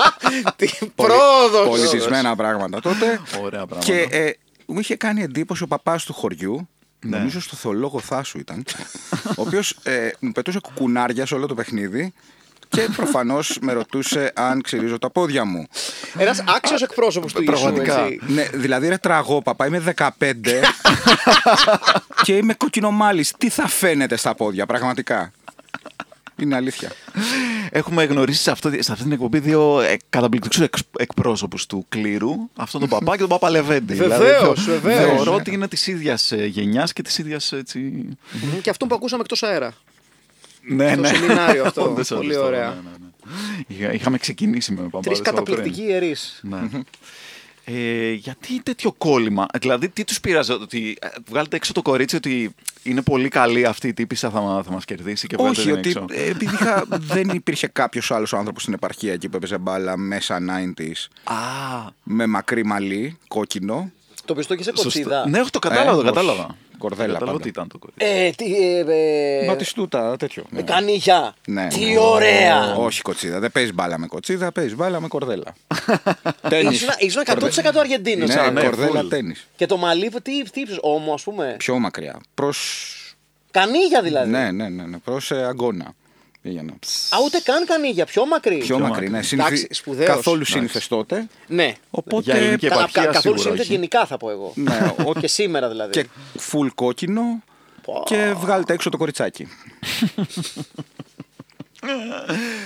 [0.56, 1.68] Τι πρόοδο!
[1.68, 3.20] Πολιτισμένα πράγματα τότε.
[3.42, 3.92] Ωραία πράγματα.
[3.92, 4.30] Και ε,
[4.66, 6.68] μου είχε κάνει εντύπωση ο παπάς του χωριού.
[7.04, 8.64] Νομίζω στο θεολόγο Θάσου ήταν.
[9.26, 12.12] ο οποίος ε, μου πετούσε κουκουνάρια σε όλο το παιχνίδι.
[12.68, 15.66] Και προφανώς με ρωτούσε αν ξυρίζω τα πόδια μου.
[16.18, 17.62] Ένας άξιος εκπρόσωπος του Ιησού.
[17.62, 18.00] Πραγματικά.
[18.00, 18.20] έτσι.
[18.26, 20.08] Ναι, δηλαδή ρε τραγώ, παπά, είμαι 15
[22.24, 23.32] και είμαι κοκκινομάλης.
[23.38, 25.32] Τι θα φαίνεται στα πόδια, πραγματικά;
[26.44, 26.90] Είναι αλήθεια.
[27.70, 32.34] Έχουμε γνωρίσει σε, αυτό, σε αυτή την εκπομπή δύο ε, καταπληκτικούς εξ, εκπρόσωπους του κλήρου.
[32.56, 33.94] Αυτόν τον παπά και τον παπά Λεβέντη.
[33.94, 35.12] Βεβαίως, θεω- βεβαίως.
[35.14, 37.78] Θεωρώ ότι είναι της ίδιας γενιάς και της ίδιας έτσι.
[37.78, 39.72] Μμμ, Και αυτό που ακούσαμε εκτός αέρα.
[40.68, 41.82] Ναι, Στο σεμινάριο αυτό.
[41.82, 42.68] Όντως, Πολύ όντως, ωραία.
[42.68, 43.64] ναι, ναι, ναι.
[43.66, 45.56] Είχα- Είχαμε ξεκινήσει με παπάδες Τρεις από πριν.
[45.56, 46.40] καταπληκτικοί ιερείς.
[46.42, 46.58] Ναι.
[47.66, 52.54] Ε, γιατί τέτοιο κόλλημα, δηλαδή τι τους πειράζει, ότι ε, βγάλετε έξω το κορίτσι ότι
[52.82, 55.78] είναι πολύ καλή αυτή η τύπησα θα, μα- θα μας κερδίσει και βγάλετε Όχι, την
[55.78, 59.58] ότι έξω; ε, επειδή είχα- δεν υπήρχε κάποιος άλλος άνθρωπος στην επαρχία εκεί που έπαιζε
[59.58, 61.34] μπάλα μέσα 90s Α,
[62.02, 63.90] με μακρύ μαλλί, κόκκινο.
[64.24, 64.82] Το πιστό και σε σωστό.
[64.82, 65.28] κοτσίδα.
[65.28, 66.06] Ναι, όχι, το κατάλαβα, το όχι.
[66.06, 66.56] κατάλαβα.
[66.88, 67.42] Κορδέλα Το κατάλαβα πάντα.
[67.42, 68.06] τι ήταν το κορίτσι.
[68.06, 68.68] Ε, τι.
[68.78, 68.84] ε,
[69.42, 70.44] ε, Μπατιστούτα, τέτοιο.
[70.50, 70.62] ναι.
[70.62, 71.34] Κανίγια.
[71.46, 71.98] Ναι, Τι ναι.
[71.98, 72.74] ωραία.
[72.74, 73.38] Όχι κοτσίδα.
[73.38, 75.54] Δεν παίζεις μπάλα με κοτσίδα, παίζεις μπάλα με κορδέλα.
[76.48, 76.74] Τένις.
[76.80, 78.34] Ήσουν- Ήσουν 100% Αργεντίνος.
[78.34, 79.08] Ναι, ναι, κορδέλα full.
[79.08, 79.34] τέννη.
[79.56, 81.54] Και το μαλλί, τι, τι ύψος, όμο, ας πούμε.
[81.58, 82.20] Πιο μακριά.
[82.34, 82.52] Προ.
[83.50, 84.30] Κανίγια δηλαδή.
[84.30, 84.82] Ναι, ναι, ναι.
[84.82, 84.98] ναι.
[84.98, 85.94] Προς αγκώνα.
[86.44, 86.72] Πήγαινα.
[87.10, 88.56] Α, ούτε καν κανίγια, πιο μακρύ.
[88.58, 89.18] Πιο μακρύ, ναι.
[89.18, 89.66] Εντάξει, Συνηθι...
[89.74, 90.08] σπουδαίος.
[90.08, 91.26] Καθόλου σύνηθε τότε.
[91.46, 91.64] Ναι.
[91.64, 92.38] Για Οπότε.
[92.44, 93.72] ηλικία Κα- επαρχία κα- καθόλου σίγουρα σύνθετα όχι.
[93.72, 94.52] γενικά θα πω εγώ.
[94.54, 95.90] Ναι, ο- Και σήμερα δηλαδή.
[95.90, 96.06] και
[96.52, 97.22] full κόκκινο.
[98.04, 99.48] Και βγάλτε έξω το κοριτσάκι.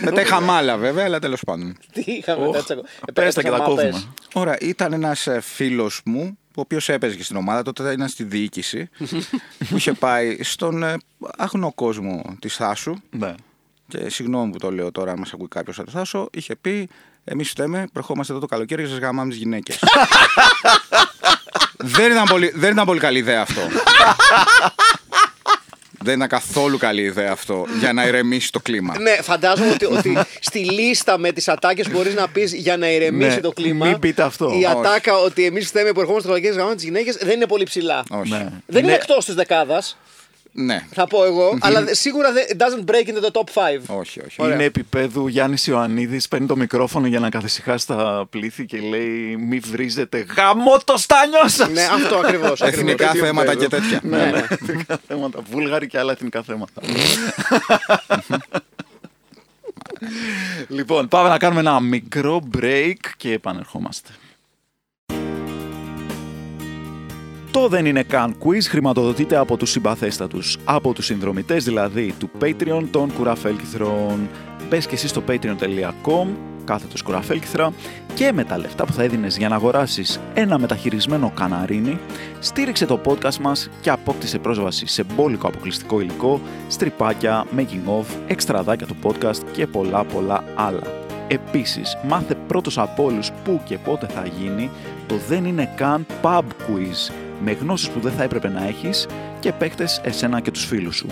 [0.03, 1.77] Μετά είχα μάλα βέβαια, αλλά τέλος πάντων.
[1.93, 3.83] Τι είχαμε Οχ, μετά τσακω- Ε, Πες τα και τα μα κόβουμε.
[3.83, 4.09] πες.
[4.35, 8.89] Ωραία, ήταν ένας φίλος μου, ο οποίος έπαιζε και στην ομάδα, τότε ήταν στη διοίκηση,
[9.69, 10.95] που είχε πάει στον ε,
[11.37, 12.95] αγνό κόσμο της Θάσου.
[13.95, 14.01] Ναι.
[14.03, 16.89] Και συγγνώμη που το λέω τώρα, αν μα ακούει κάποιος από το Θάσο, είχε πει:
[17.25, 19.79] Εμείς φταίμε, προχώμαστε εδώ το καλοκαίρι και σας γαμάμε τις γυναίκες.
[21.97, 23.61] δεν, ήταν πολύ, δεν ήταν πολύ καλή ιδέα αυτό.
[26.01, 28.99] δεν ήταν καθόλου καλή ιδέα αυτό για να ηρεμήσει το κλίμα.
[28.99, 33.35] Ναι, φαντάζομαι ότι, ότι στη λίστα με τις ατάκες μπορείς να πεις για να ηρεμήσει
[33.35, 33.87] Ναι, το κλίμα.
[33.87, 34.45] μην πείτε αυτό.
[34.51, 34.67] Η Όχι.
[34.67, 38.03] ατάκα ότι εμείς θέμε που ερχόμαστε στο καλοκαίρι γάμμα τις γυναίκες δεν είναι πολύ ψηλά.
[38.11, 38.31] Όχι.
[38.31, 38.49] Ναι.
[38.67, 38.99] Δεν είναι Ναι.
[38.99, 39.97] εκτός της δεκάδας,
[40.61, 40.85] Ναι.
[40.95, 43.97] θα πω εγώ, αλλά δε- σίγουρα δεν- it doesn't break into the top 5.
[43.99, 44.53] Όχι, όχι.
[44.53, 49.59] Είναι επίπεδου Γιάννης Ιωαννίδης, παίρνει το μικρόφωνο για να καθησυχάσει τα πλήθη και λέει μη
[49.59, 51.69] βρίζετε γάμο το στάνιο σας.
[51.71, 52.61] Ναι, αυτό ακριβώς.
[52.61, 54.01] Εθνικά θέματα και τέτοια.
[54.03, 55.41] Ναι, ναι, εθνικά θέματα.
[55.51, 56.81] Βούλγαροι και άλλα εθνικά θέματα.
[60.69, 64.09] λοιπόν, πάμε να κάνουμε ένα μικρό break και επανερχόμαστε.
[67.59, 72.85] Το δεν είναι καν quiz χρηματοδοτείται από τους συμπαθέστατους, από τους συνδρομητές δηλαδή του Patreon
[72.91, 74.29] των κουραφέλκυθρων.
[74.69, 76.27] Μπες και εσύ στο patreon.com
[76.65, 77.73] κάθετος κουραφέλκυθρα
[78.15, 81.99] και με τα λεφτά που θα έδινες για να αγοράσεις ένα μεταχειρισμένο καναρίνι,
[82.41, 88.87] στήριξε το podcast μας και απόκτησε πρόσβαση σε μπόλικο αποκλειστικό υλικό, στριπάκια, making of, εξτραδάκια
[88.87, 90.83] του podcast και πολλά πολλά άλλα.
[91.29, 94.71] Επίσης, μάθε πρώτος από όλους πού και πότε θα γίνει
[95.07, 99.07] το δεν είναι καν pub quiz με γνώσεις που δεν θα έπρεπε να έχεις
[99.41, 101.07] και παίχτες εσένα και τους φίλους σου.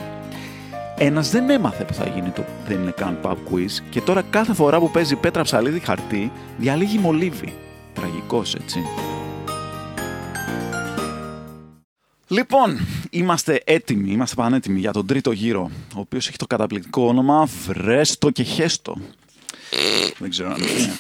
[0.99, 4.55] Ένας δεν έμαθε που θα γίνει το δεν είναι καν pub quiz και τώρα κάθε
[4.55, 7.55] φορά που παίζει πέτρα ψαλίδι χαρτί διαλύγει μολύβι.
[7.95, 8.79] Τραγικός έτσι.
[12.29, 12.79] Λοιπόν,
[13.11, 18.31] είμαστε έτοιμοι, είμαστε πανέτοιμοι για τον τρίτο γύρο, ο οποίος έχει το καταπληκτικό όνομα Βρέστο
[18.31, 18.97] και Χέστο.
[20.19, 20.57] Δεν ξέρω αν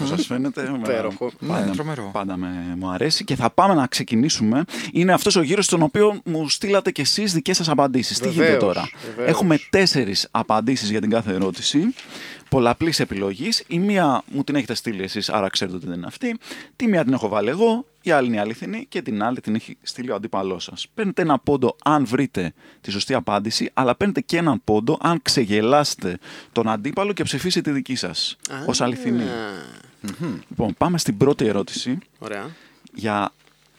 [0.08, 0.70] σα φαίνεται.
[0.82, 1.32] Υπέροχο.
[1.46, 2.10] Πάντα, Ναι, τρομερό.
[2.12, 4.64] πάντα με, μου αρέσει και θα πάμε να ξεκινήσουμε.
[4.92, 8.18] Είναι αυτός ο γύρος στον οποίο μου στείλατε κι εσείς δικές σας απαντήσεις.
[8.18, 9.28] Τι γίνεται Βεβαίως, τώρα; βεβαίως.
[9.28, 11.78] Έχουμε τέσσερις απαντήσεις για την κάθε ερώτηση.
[12.48, 13.64] Πολλαπλής επιλογής.
[13.66, 16.38] Η μία μου την έχετε στείλει εσείς, άρα ξέρετε ότι δεν είναι αυτή.
[16.76, 19.54] Τη μία την έχω βάλει εγώ, η άλλη είναι η αληθινή και την άλλη την
[19.54, 20.86] έχει στείλει ο αντίπαλός σας.
[20.94, 26.18] Παίρνετε ένα πόντο αν βρείτε τη σωστή απάντηση, αλλά παίρνετε και έναν πόντο αν ξεγελάσετε
[26.52, 28.36] τον αντίπαλο και ψηφίσετε τη δική σας
[28.66, 29.24] ως αληθινή.
[30.48, 32.50] Λοιπόν, πάμε στην πρώτη ερώτηση Ωραία.
[32.94, 33.32] για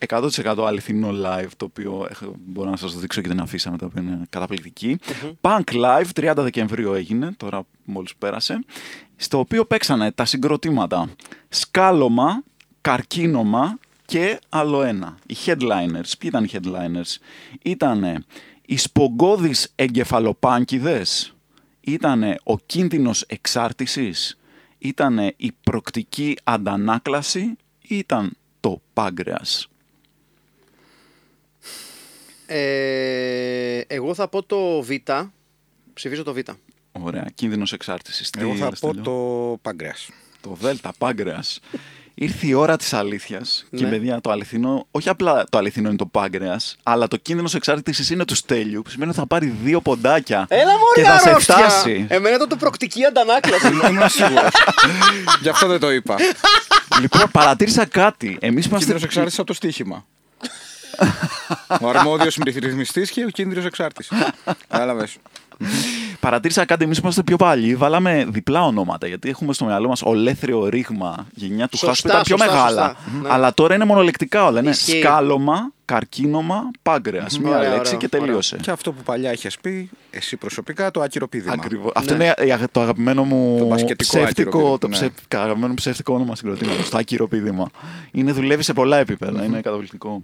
[0.07, 3.85] 100% αληθινό live, το οποίο έχω- μπορώ να σας το δείξω και την αφήσαμε, το
[3.85, 4.99] οποίο είναι καταπληκτική.
[5.41, 8.63] Punk Live, 30 Δεκεμβρίου έγινε, τώρα μόλις πέρασε,
[9.15, 11.09] στο οποίο παίξανε τα συγκροτήματα
[11.49, 12.43] Σκάλωμα,
[12.81, 15.17] Καρκίνωμα και άλλο ένα.
[15.25, 17.15] Οι headliners, ποιοι ήταν οι headliners,
[17.61, 18.23] ήτανε
[18.65, 21.33] οι Σπογκώδεις Εγκεφαλοπάνκιδες,
[21.81, 24.37] ήτανε ο Κίνδυνος Εξάρτησης,
[24.77, 29.67] ήτανε η Προκτική Αντανάκλαση ή ήταν το Πάγκρεας;
[32.49, 34.89] Ε, εγώ θα πω το Β.
[35.93, 36.37] Ψηφίζω το Β.
[36.91, 38.29] Ωραία, κίνδυνος εξάρτησης.
[38.29, 40.09] Τι Εγώ θα πω Στέλιο; το Παγκρέας.
[40.41, 41.59] το Δέλτα Πάγκρεας.
[42.19, 43.89] Ήρθε η ώρα της αλήθειας και Ναι.
[43.89, 48.25] παιδιά το αληθινό, όχι απλά το αληθινό είναι το Πάγκρεας, αλλά το κίνδυνος εξάρτησης είναι
[48.25, 51.55] του Στέλιου, που σημαίνει ότι θα πάρει δύο ποντάκια Έλα και μωρέ θα σε αρρώστια!
[51.55, 52.05] φτάσει.
[52.09, 53.67] Εμένα ήταν το προκτική αντανάκλαση.
[53.67, 54.51] Ήμουν σίγουρος.
[55.41, 56.15] Γι' αυτό δεν το είπα.
[57.01, 58.37] λοιπόν, παρατήρησα κάτι.
[58.41, 58.77] Εμείς είμαστε...
[58.77, 60.05] Κίνδυνος εξάρτησης από το στοίχημα.
[61.81, 64.17] Ο αρμόδιος ρυθμιστής και ο κίνδυνος εξάρτησης.
[64.67, 65.17] Κατάλαβες.
[66.19, 67.75] Παρατήρησα κάτι, εμείς είμαστε πιο παλιοί.
[67.75, 72.07] Βάλαμε διπλά ονόματα γιατί έχουμε στο μυαλό μας ολέθριο ρήγμα γενιά του Σωστά, Χάσου που
[72.07, 72.87] ήταν πιο σωστά, μεγάλα.
[72.87, 73.19] σωστά.
[73.21, 73.29] Ναι.
[73.31, 74.59] Αλλά τώρα είναι μονολεκτικά όλα.
[74.59, 74.99] Είναι Ισχύει.
[74.99, 77.25] σκάλωμα, καρκίνωμα, πάγκρεα.
[77.41, 78.57] Μία Ωραία, λέξη ωραία, και τελείωσε.
[78.61, 81.53] Και αυτό που παλιά είχες πει, εσύ προσωπικά, το άκυρο πήδημα.
[81.53, 81.91] Ακριβώς.
[81.95, 85.09] Αυτό είναι η αγα- το αγαπημένο μου Το μπασκετικό ψεύτικο, άκυρο το πήδημα, ναι.
[85.27, 86.89] ψε- αγαπημένο μου ψεύτικο όνομα συγκροτήματο.
[86.89, 87.69] Το άκυρο πήδημα.
[88.11, 89.43] Είναι δουλεύει σε πολλά επίπεδα.
[89.43, 90.23] Είναι καταπληκτικό.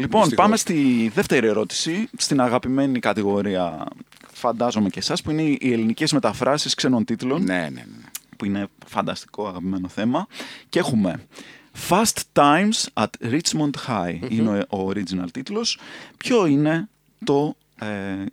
[0.00, 0.44] Λοιπόν, Δυστυχώς.
[0.44, 3.86] πάμε στη δεύτερη ερώτηση, στην αγαπημένη κατηγορία,
[4.32, 7.84] φαντάζομαι και εσάς, που είναι οι ελληνικές μεταφράσεις ξένων τίτλων Ναι, ναι, ναι.
[8.36, 10.26] που είναι φανταστικό αγαπημένο θέμα.
[10.68, 11.26] Και έχουμε
[11.88, 15.78] Fast Times at Richmond High, είναι ο, ο original τίτλος.
[16.16, 16.88] Ποιο είναι
[17.24, 17.86] το ε,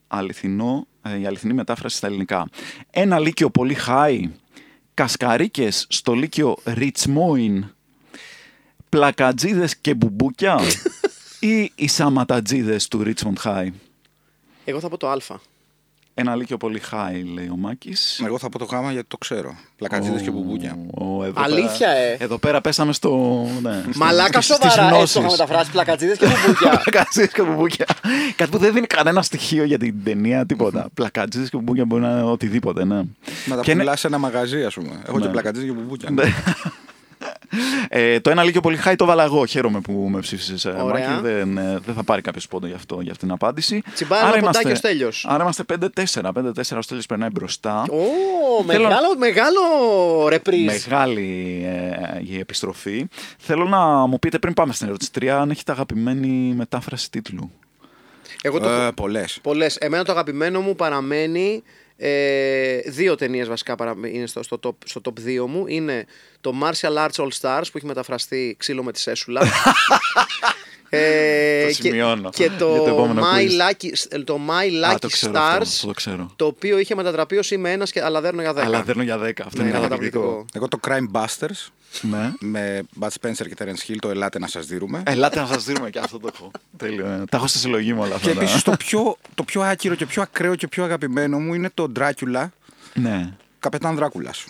[0.08, 2.50] αληθινό, ε, η αληθινή μετάφραση στα ελληνικά;
[2.90, 4.24] Ένα λύκειο πολύ high,
[4.94, 7.60] κασκαρίκες στο λύκειο Richmond,
[8.90, 10.60] πλακατζίδες και μπουμπούκια
[11.40, 13.68] ή οι σαματατζίδες του Richmond High.
[14.66, 15.18] Εγώ θα πω το Α.
[16.18, 18.22] Ένα λύκειο πολύ high, λέει ο Μάκης.
[18.26, 19.56] Εγώ θα πω το γάμα γιατί το ξέρω.
[19.76, 20.78] Πλακατζίδες και μπουμπούκια.
[20.94, 22.18] Ω, εδώ Αλήθεια, πέρα, ε.
[22.20, 23.46] Εδώ πέρα πέσαμε στο.
[23.62, 24.72] Ναι, Μαλάκα στις- σοβαρά.
[24.72, 25.16] στις Έτσι το γνώσεις.
[25.16, 26.70] είχαμε μεταφράσει πλακατζίδες και μπουμπούκια.
[26.84, 27.86] Πλακατζίδες και μπουμπούκια.
[28.36, 30.88] Κάτι που δεν δίνει κανένα στοιχείο για την ταινία, τίποτα.
[30.94, 32.96] Πλακατζίδες και μπουμπούκια μπορεί να είναι οτιδήποτε, ναι.
[33.46, 35.02] Να τα Και είναι- πουλάς σε ένα μαγαζί, ας πούμε.
[35.08, 35.32] Έχω και Ναι.
[35.32, 36.10] πλακατζίδες και μπουμπούκια.
[37.56, 38.02] Ναι.
[38.14, 39.46] Ε, το ένα λύκειο πολύ high το βάλα εγώ.
[39.46, 41.10] Χαίρομαι που με ψήφισες, Ωραία.
[41.10, 41.22] Μάκη.
[41.22, 43.82] Δεν, ε, δεν θα πάρει κάποιος πόντο γι' αυτό, για αυτήν την απάντηση.
[43.94, 45.26] Τσιμπάει ένα ποντάκι ο Στέλιος.
[45.30, 46.32] Άρα είμαστε 5-4.
[46.34, 47.82] 5-4 ο Στέλιος περνάει μπροστά.
[47.82, 47.96] Ω,
[48.68, 49.60] Θέλω- μεγάλο, μεγάλο
[50.30, 50.66] ρεπρίζ.
[50.66, 53.08] Μεγάλη ε, η επιστροφή.
[53.38, 57.52] Θέλω να μου πείτε πριν πάμε στην ερώτηση 3 αν έχετε αγαπημένη μετάφραση τίτλου.
[58.42, 59.40] Εγώ το Ε, πολλές.
[59.42, 59.76] Πολλές.
[59.76, 61.64] Εμένα το αγαπημένο μου παραμένει.
[61.98, 65.68] Ε, δύο ταινίες βασικά παρα- είναι στο, στο, top, στο top 2 μου.
[65.68, 66.06] Είναι
[66.42, 69.42] το Martial Arts All Stars που έχει μεταφραστεί ξύλο με τη σέσουλα.
[70.90, 72.30] ε, Το σημειώνω.
[72.30, 73.50] Και, και το, Για το επόμενο My quiz.
[73.72, 76.32] Lucky, το My Α, Lucky το ξέρω Stars αυτό, αυτό το ξέρω.
[76.36, 78.58] το οποίο είχε μετατραπεί ως είμαι ένας και, αλλά δέρνω για 10.
[78.58, 79.20] Αλλά δέρνω για 10.
[79.46, 80.46] Αυτό Ναι, είναι είναι καταπληκτικό.
[80.54, 81.68] Εγώ το Crime Busters
[82.02, 82.32] Ναι.
[82.40, 85.04] με Bud Spencer και Terence Hill το Ελάτε να σας δίνουμε.
[85.06, 86.52] Ελάτε να σας δίνουμε και αυτό το έχω.
[86.78, 87.06] Τέλειο.
[87.06, 87.24] ε.
[87.30, 88.28] Τα έχω στη συλλογή μου όλα αυτά.
[88.30, 91.54] Και τα- επίσης το πιο, το πιο άκυρο και πιο ακραίο και πιο αγαπημένο μου
[91.54, 92.48] είναι το Dracula,
[92.94, 93.34] Ναι.
[93.60, 94.46] Καπετάν Δράκουλας.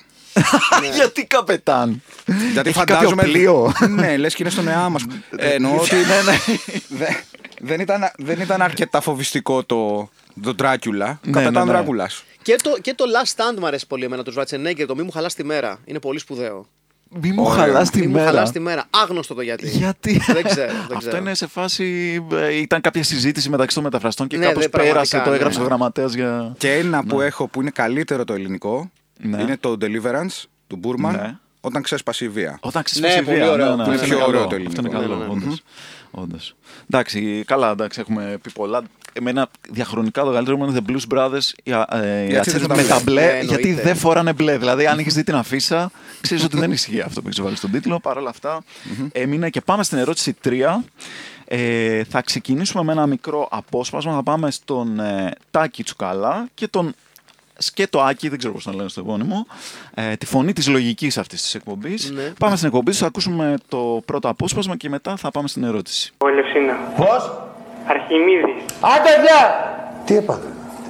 [0.95, 2.01] Γιατί καπετάν;
[2.53, 3.15] Γιατί Έχει φαντάζομαι.
[3.15, 3.71] κάποιο πλοίο.
[3.89, 5.05] ναι, λες και είναι στον ΕΑ μας.
[5.37, 5.95] Εννοώ ότι.
[5.95, 6.37] Ναι, ναι.
[6.87, 7.13] δε-
[7.61, 10.09] δεν, ήταν, δεν ήταν αρκετά φοβιστικό το,
[10.41, 10.91] το Dracula.
[11.21, 11.71] ναι, Καπετάν ναι.
[11.71, 12.09] Δράκουλα.
[12.41, 15.11] Και το, και το Last Stand μου αρέσει πολύ εμένα του Schwarzenegger, το μη μου
[15.11, 15.79] χαλάς τη μέρα.
[15.85, 16.67] Είναι πολύ σπουδαίο.
[17.21, 17.55] Μη μου Ωραία.
[17.65, 18.25] χαλάς τη Μη μου μέρα.
[18.25, 18.85] χαλάς τη μέρα.
[18.89, 19.67] Άγνωστο το γιατί.
[19.69, 20.71] Γιατί; Δεν ξέρω.
[20.71, 21.17] Δεν Αυτό ξέρω.
[21.17, 22.19] είναι σε φάση.
[22.33, 25.35] ε, Ήταν κάποια συζήτηση μεταξύ των μεταφραστών και Ναι, κάπως δε, πέρασε, πραγματικά, το ναι.
[25.35, 26.53] έγραψε ο γραμματέας για.
[26.57, 29.41] Και ένα που έχω που είναι καλύτερο το ελληνικό Ναι.
[29.41, 31.37] είναι το Deliverance του Μπούρμαν Ναι.
[31.61, 32.57] όταν ξέσπασε η βία.
[32.61, 33.51] Όταν ξεσπάσει Ναι, η πολύ βία.
[33.51, 33.69] ωραίο.
[33.69, 34.61] Ναι, ναι, Πολύ αυτό πιο είναι ωραίο καλό.
[34.61, 35.01] το Αυτό είναι ελληνικό.
[35.01, 35.15] καλό.
[35.15, 35.45] Ναι, ναι, ναι.
[35.45, 35.63] όντως.
[36.11, 36.55] Όντως.
[36.89, 38.81] Εντάξει, καλά, εντάξει, έχουμε πει πολλά.
[39.13, 42.61] Εμένα διαχρονικά το καλύτερο μου είναι The Blues Brothers οι, α- ε, οι Γιατί ατσίδες
[42.67, 43.21] δεν με τα τα μπλε.
[43.21, 43.81] μπλε, Ναι, γιατί εννοείται.
[43.87, 44.57] δεν φοράνε μπλε.
[44.57, 45.91] Δηλαδή, αν έχεις δει την αφίσα,
[46.21, 47.99] ξέρεις ότι δεν ισχύει αυτό που έχεις βάλει στον τίτλο.
[47.99, 48.63] Παρ' όλα αυτά,
[49.11, 50.83] έμεινα και πάμε στην ερώτηση 3.
[51.45, 54.13] Ε, θα ξεκινήσουμε με ένα μικρό απόσπασμα.
[54.13, 56.93] Θα πάμε στον ε, Τάκη Τσουκαλά και τον
[57.57, 59.47] Σκέτο Άκη, δεν ξέρω πώ τον λένε στο επώνυμο,
[59.93, 61.97] ε, τη φωνή τη λογική αυτή τη εκπομπή.
[62.13, 62.33] Ναι.
[62.39, 66.13] Πάμε στην εκπομπή, θα ακούσουμε το πρώτο απόσπασμα και μετά θα πάμε στην ερώτηση.
[66.17, 66.73] Ο Ελευσίνα.
[66.95, 67.31] Πώς?
[67.85, 68.63] Αρχιμίδης.
[68.81, 69.73] Άντε γεια!
[70.05, 70.47] Τι έπαθε.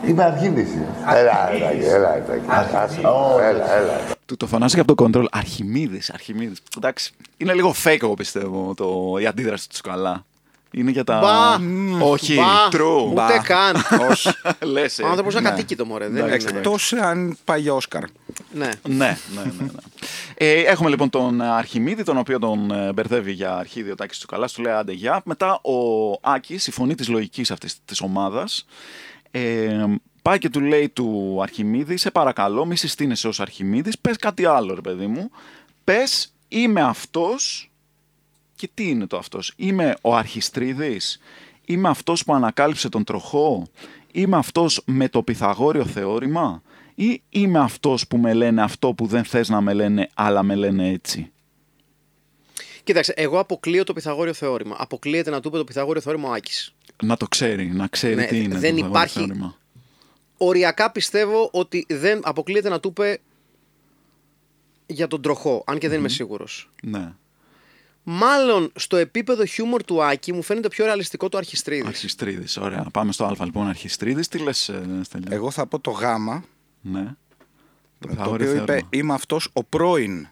[0.07, 0.69] Είμαι αρχίδης.
[1.15, 2.23] Έλα, έλα, έλα, έλα.
[2.47, 2.99] Άσε,
[3.41, 4.01] Έλα, έλα.
[4.25, 5.25] Του το φωνάζω και από το control.
[5.31, 6.55] Αρχιμίδη, Αρχιμίδη.
[6.77, 7.11] Εντάξει.
[7.37, 10.25] Είναι λίγο fake, εγώ πιστεύω, το, η αντίδραση του Τσουκαλά.
[10.77, 11.19] Είναι για τα.
[11.19, 12.05] Μπα.
[12.05, 12.67] Όχι, Μπα.
[12.71, 13.11] true.
[13.11, 13.75] Ούτε καν.
[14.09, 14.29] Όχι.
[14.61, 15.03] Λες, ε.
[15.03, 15.49] Ο άνθρωπος είναι Ναι.
[15.49, 16.07] κατοίκητο, μωρέ.
[16.07, 16.57] Δεν Εντάξει, είναι.
[16.57, 18.03] Εκτός αν πάει για Όσκαρ.
[18.51, 18.69] Ναι.
[18.87, 19.51] Ναι, ναι, ναι.
[19.59, 19.67] ναι.
[20.37, 24.53] Ε, έχουμε λοιπόν τον Αρχιμίδη, τον οποίο τον ε, μπερδεύει για αρχίδι ο Τάκης Τσουκαλάς,
[24.53, 25.21] του λέει άντε γεια.
[25.25, 28.65] Μετά ο Άκης, η φωνή της λογικής αυτής της ομάδας,
[29.31, 29.83] ε,
[30.21, 34.75] πάει και του λέει του Αρχιμίδη, σε παρακαλώ μη συστήνεσαι ως Αρχιμίδης, πες κάτι άλλο
[34.75, 35.31] ρε παιδί μου.
[35.83, 37.69] Πες είμαι αυτός
[38.55, 41.19] και τι είναι το αυτός; Είμαι ο Αρχιστρίδης,
[41.65, 43.67] είμαι αυτός που ανακάλυψε τον τροχό,
[44.11, 46.61] είμαι αυτός με το Πυθαγόριο θεώρημα;
[46.95, 50.55] Ή είμαι αυτός που με λένε αυτό που δεν θες να με λένε αλλά με
[50.55, 51.31] λένε έτσι;
[52.83, 54.75] Κοίταξε, εγώ αποκλείω το Πυθαγόριο θεώρημα.
[54.79, 56.73] Αποκλείεται να του είπε το Πυθαγόριο θεώρημα ο Άκης.
[57.03, 59.57] Να το ξέρει, να ξέρει Ναι, τι είναι δεν το Πυθαγόριο υπάρχει- θεώρημα.
[60.37, 63.19] Οριακά πιστεύω ότι δεν αποκλείεται να του είπε
[64.85, 66.69] για τον τροχό, αν και δεν είμαι σίγουρος.
[66.83, 67.13] Ναι,
[68.07, 71.87] Μάλλον στο επίπεδο χιούμορ του Άκη μου φαίνεται πιο ρεαλιστικό το Αρχιστρίδης.
[71.87, 72.85] Αρχιστρίδης, ωραία.
[72.93, 74.27] Πάμε στο α λοιπόν, Αρχιστρίδης.
[74.27, 76.43] Τι λες, ε, Στέλιο; Εγώ θα πω το γάμα,
[76.81, 77.03] Ναι.
[77.99, 78.87] το Πυθαγόριο οποίο είπε θεώρημα.
[78.89, 80.27] Είμαι αυτός ο πρώην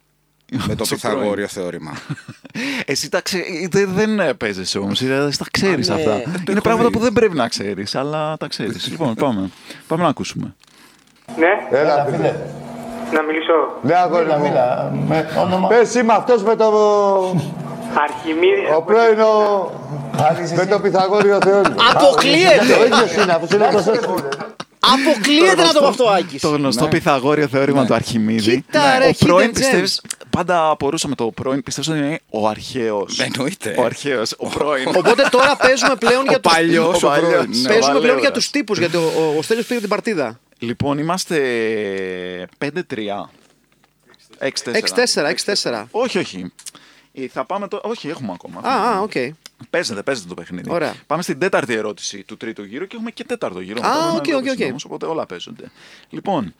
[0.51, 1.97] με το αυτός ο Πυθαγόριο θεώρημα.
[2.85, 3.43] Εσύ τα ξέ...
[3.69, 4.99] δεν, δεν παίζεσαι όμως,
[5.37, 6.01] τα ξέρεις Α, ναι.
[6.01, 6.15] αυτά.
[6.15, 6.93] Ε, το Είναι έχω πράγματα δει.
[6.97, 8.87] που δεν πρέπει να ξέρεις, αλλά τα ξέρεις.
[8.89, 9.49] λοιπόν, πάμε.
[9.87, 10.55] πάμε να ακούσουμε.
[11.37, 12.35] Ναι, Έλα, φίλε.
[13.13, 13.53] να μιλήσω.
[13.83, 14.39] Ναι, αγόρι μου.
[14.39, 15.67] Μίλα, με όνομα.
[15.67, 16.71] Πες είμαι αυτός με το...
[17.97, 18.69] Αρχιμίδης.
[18.77, 19.71] Ο πρώην ο...
[20.55, 21.75] Με το Πυθαγόριο θεώρημα.
[21.93, 22.65] Αποκλείεται!
[22.77, 24.07] Το ίδιο είναι, αφού είναι προσέξτε.
[24.79, 26.41] Αποκλείεται να το πει αυτό ο Άκης.
[26.41, 28.49] Το γνωστό Πυθαγόριο θεώρημα του Αρχιμίδη.
[28.51, 28.55] Ναι.
[28.55, 29.53] Κοίτα, ρε, ο πρώην hidden gems.
[29.57, 33.19] πιστεύεις, πάντα απορούσαμε το πρώην, πιστεύω ότι είναι ο αρχαίος.
[33.19, 33.75] Εννοείται.
[33.79, 34.87] Ο αρχαίος, ο πρώην.
[34.87, 36.53] Οπότε τώρα παίζουμε πλέον για Ο τους...
[36.53, 37.31] παλιός, ο ο παλιός.
[37.31, 37.49] πρώην.
[37.49, 37.57] Ναι.
[37.61, 37.67] ναι.
[37.67, 38.21] Παίζουμε πλέον Βαλέουρας.
[38.21, 40.39] για τους τύπους, γιατί ο, ο, ο Στέλιος πήγε την παρτίδα.
[40.59, 41.37] Λοιπόν, είμαστε
[42.57, 42.67] 5-3.
[44.39, 44.49] 6-4.
[45.13, 45.83] 6-4, 6-4.
[45.91, 46.51] Όχι, όχι.
[47.13, 47.81] Ε, Θα πάμε το...
[47.83, 48.59] Όχι, έχουμε ακόμα.
[48.63, 49.11] Α, α, οκ.
[49.69, 50.69] Παίζεται, παίζεται το παιχνίδι.
[50.71, 50.95] Ωραία.
[51.07, 53.81] Πάμε στην τέταρτη ερώτηση του τρίτου γύρου και έχουμε και τέταρτο γύρο.
[53.87, 54.67] Α, μετά με οκ, ένα OK, OK.
[54.69, 55.71] όμως, Οπότε όλα παίζονται.
[56.09, 56.53] Λοιπόν,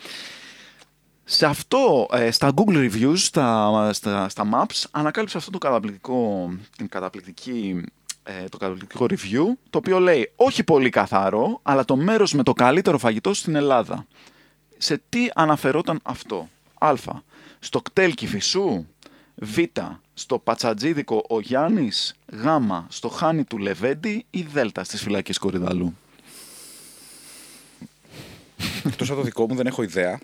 [1.24, 6.90] σε αυτό, ε, στα Google Reviews, στα, στα, στα Maps, ανακάλυψε αυτό το καταπληκτικό, την
[6.90, 7.84] καταπληκτική,
[8.24, 12.54] ε, το καταπληκτικό review, το οποίο λέει όχι πολύ καθαρό, αλλά το μέρος με το
[12.54, 14.06] καλύτερο φαγητό στην Ελλάδα.
[14.78, 16.94] Σε τι αναφερόταν αυτό; Α.
[17.60, 18.86] Στο κτέλ Κηφισού.
[19.44, 19.58] Β.
[20.14, 22.16] Στο πατσατζίδικο ο Γιάννης.
[22.32, 22.46] Γ.
[22.88, 24.26] Στο χάνι του Λεβέντη.
[24.30, 24.58] Ή Δ.
[24.82, 25.98] Στις φυλακές Κορυδαλού.
[28.86, 30.20] Εκτός από το δικό μου δεν έχω ιδέα.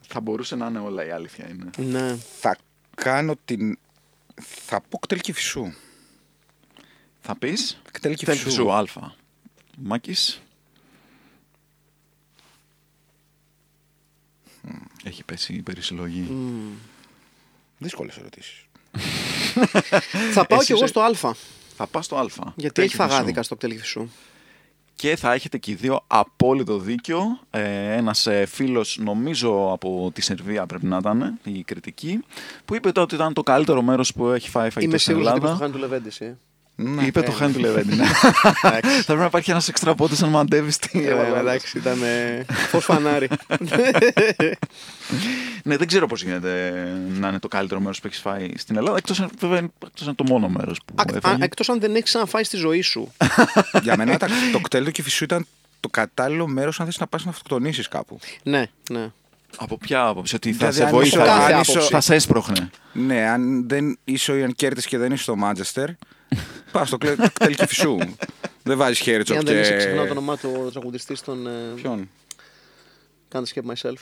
[0.00, 1.70] Θα μπορούσε να είναι όλα η αλήθεια είναι.
[1.76, 2.16] Ναι.
[2.16, 2.56] Θα
[2.94, 3.78] κάνω την.
[4.34, 5.72] Θα πω κτέλ Κηφισού.
[7.20, 8.44] Θα πεις; Κτέλ Κτέλ Κηφισού.
[8.44, 9.12] Κηφισού Α.
[9.76, 10.42] Μάκης.
[15.04, 16.28] Έχει πέσει η περισυλλογή.
[17.78, 18.64] Δύσκολες ερωτήσεις.
[20.34, 21.34] Θα πάω Εσύ κι εγώ είσαι- στο Α.
[21.76, 22.22] Θα πας στο Α.
[22.56, 23.08] Γιατί Κτέλ έχει Κηφισού.
[23.08, 24.10] φαγάδικα στο κτέλ σου.
[24.94, 27.40] Και θα έχετε και οι δύο απόλυτο δίκιο.
[27.50, 32.24] Ε, ένας ε, φίλος, νομίζω από τη Σερβία πρέπει να ήταν, η κριτική,
[32.64, 35.30] που είπε τότε ότι ήταν το καλύτερο μέρος που έχει φάει φαγητός Είμαι στην σίγουρος
[35.32, 35.62] ότι το Ελλάδα.
[35.64, 36.20] χάνει του Λεβέντης.
[36.20, 36.38] Ε.
[36.80, 37.94] Ναι, είπε το Χάνι του Λεβέντη.
[37.94, 38.04] ναι.
[38.62, 41.98] Θα πρέπει να υπάρχει ένας εξτρα πόντος αν μαντεύεις στη Ε, εντάξει, ήταν
[42.68, 43.28] φως φανάρι.
[45.62, 46.72] Ναι, δεν ξέρω πώς γίνεται
[47.18, 48.96] να είναι το καλύτερο μέρος που έχεις φάει στην Ελλάδα.
[48.96, 51.44] Εκτός αν βέβαια είναι εκτός αν είναι το μόνο μέρος που έφαγε.
[51.44, 53.12] Εκτός αν δεν έχεις ξαναφάει στη ζωή σου.
[53.82, 55.46] Για μένα τα- το ΚΤΕΛ του Κηφισού ήταν
[55.80, 58.18] το κατάλληλο μέρος αν θες να πας να αυτοκτονήσεις κάπου.
[58.42, 59.10] Ναι, ναι.
[59.56, 61.88] Από ποια άποψη, ότι θα Δηλαδή, σε αν βοήθησε, είσαι- Κάθε αν άποψη.
[61.90, 62.70] θα σε έσπρωχνε.
[62.92, 65.88] Ναι, αν δεν είσαι ο Ian Curtis και δεν είσαι στο Μάντσεστερ,
[66.72, 67.96] πας στο κλε- ΚΤΕΛ Κηφισού.
[68.62, 69.76] δεν βάζεις Ή Χέρτσογκ αν δεν είσαι και.
[69.76, 71.46] ξεχνάω το όνομά του ο τραγουδιστής των.
[71.46, 72.10] ε, Ποιον,
[73.32, 73.96] Can't escape myself.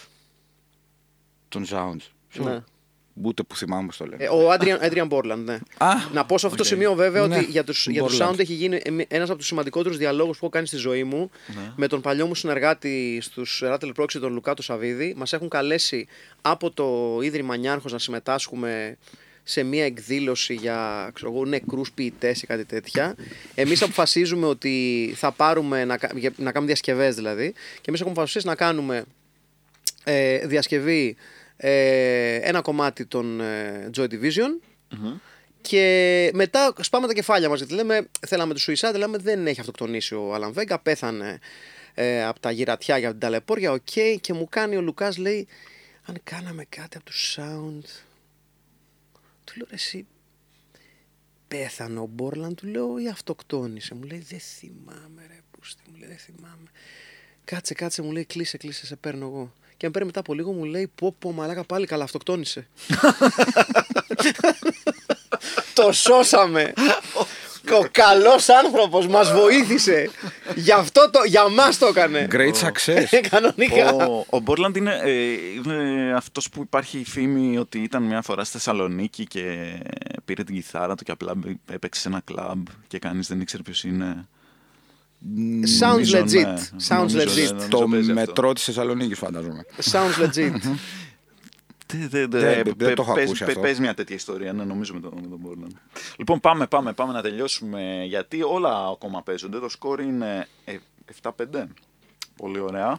[1.49, 2.01] των Sound.
[2.35, 2.59] Ναι.
[3.23, 4.25] Ούτε που θυμάμαι πώς το λένε.
[4.25, 5.59] Ε, Ο Adrian, Adrian Borland, ναι.
[5.79, 6.57] Α, να πω σε αυτό οκ.
[6.57, 8.29] το σημείο βέβαια Ναι, ότι για τους, για τους Borland.
[8.31, 11.73] Sound έχει γίνει ένας από τους σημαντικότερους διαλόγους που έχω κάνει στη ζωή μου Ναι.
[11.77, 15.15] με τον παλιό μου συνεργάτη στους Rattle Proxy, τον Λουκάτο Σαββίδη.
[15.17, 16.07] Μας έχουν καλέσει
[16.43, 18.97] από το Ίδρυμα Νιάρχος να συμμετάσχουμε
[19.49, 23.15] σε μια εκδήλωση για ξέρω εγώ, νεκρούς ποιητές ή κάτι τέτοια.
[23.55, 27.53] Εμείς αποφασίζουμε ότι θα πάρουμε να, κα- για- να κάνουμε διασκευές δηλαδή.
[27.53, 29.05] Και εμείς έχουμε αποφασίσει να κάνουμε
[30.05, 31.17] ε, διασκευή
[31.57, 34.61] ε, ένα κομμάτι των ε, Joy Division.
[35.61, 40.15] Και μετά σπάμε τα κεφάλια μας γιατί λέμε θέλαμε το Suicide λέμε δεν έχει αυτοκτονήσει
[40.15, 41.39] ο Alan Vega πέθανε
[41.95, 43.81] ε, από τα γηρατειά για την ταλαιπώρια οκ.
[44.21, 45.47] Και μου κάνει ο Λουκάς λέει
[46.05, 47.89] αν κάναμε κάτι από το Sound
[49.57, 50.07] του λέω «Ρε εσύ
[51.49, 56.09] πέθανε ο Borland του λέω ή αυτοκτόνησε μου λέει δεν θυμάμαι ρε πούστη μου λέει
[56.09, 56.71] δεν θυμάμαι
[57.47, 59.53] Κάτσε, κάτσε, μου λέει κλείσε, κλείσε, σε παίρνω εγώ.
[59.77, 62.65] Και με παίρνει μετά από λίγο μου λέει πω πω μαλάκα πάλι καλά αυτοκτόνησε.
[65.75, 66.73] το σώσαμε.
[67.75, 70.11] Ο καλός άνθρωπος μας βοήθησε.
[70.55, 72.29] Γι' αυτό το, για μας το έκανε.
[72.31, 73.21] Great success.
[73.31, 73.93] Κανονικά.
[73.93, 75.11] Ο, ο Μπόρλαντ είναι, ε,
[75.65, 79.43] είναι αυτός που υπάρχει η φήμη ότι ήταν μια φορά στη Θεσσαλονίκη και
[80.25, 81.33] πήρε την κιθάρα του και απλά
[81.73, 84.27] έπαιξε σε ένα κλαμπ και κανείς δεν ήξερε ποιος είναι.
[85.81, 86.31] Sounds Νομίζω, legit.
[86.31, 86.55] ναι.
[86.89, 87.35] Sounds Νομίζω, legit.
[87.35, 88.13] ναι, νομίζω Το παίζει αυτό.
[88.21, 89.65] μετρό της Θεσσαλονίκης φαντάζομαι.
[89.93, 90.51] Sounds legit.
[91.87, 93.61] Δεν, δεν, Δεν- δεν, δεν πε- το έχω πες- ακούσει πε- αυτό.
[93.69, 95.77] Πες μια τέτοια ιστορία, ναι, νομίζω με τον, με τον Borland.
[96.19, 99.59] Λοιπόν, πάμε, πάμε, πάμε να τελειώσουμε, γιατί όλα ακόμα παίζονται.
[99.59, 100.77] Το σκόρ είναι ε,
[101.23, 101.33] 7-5.
[102.37, 102.99] Πολύ ωραία.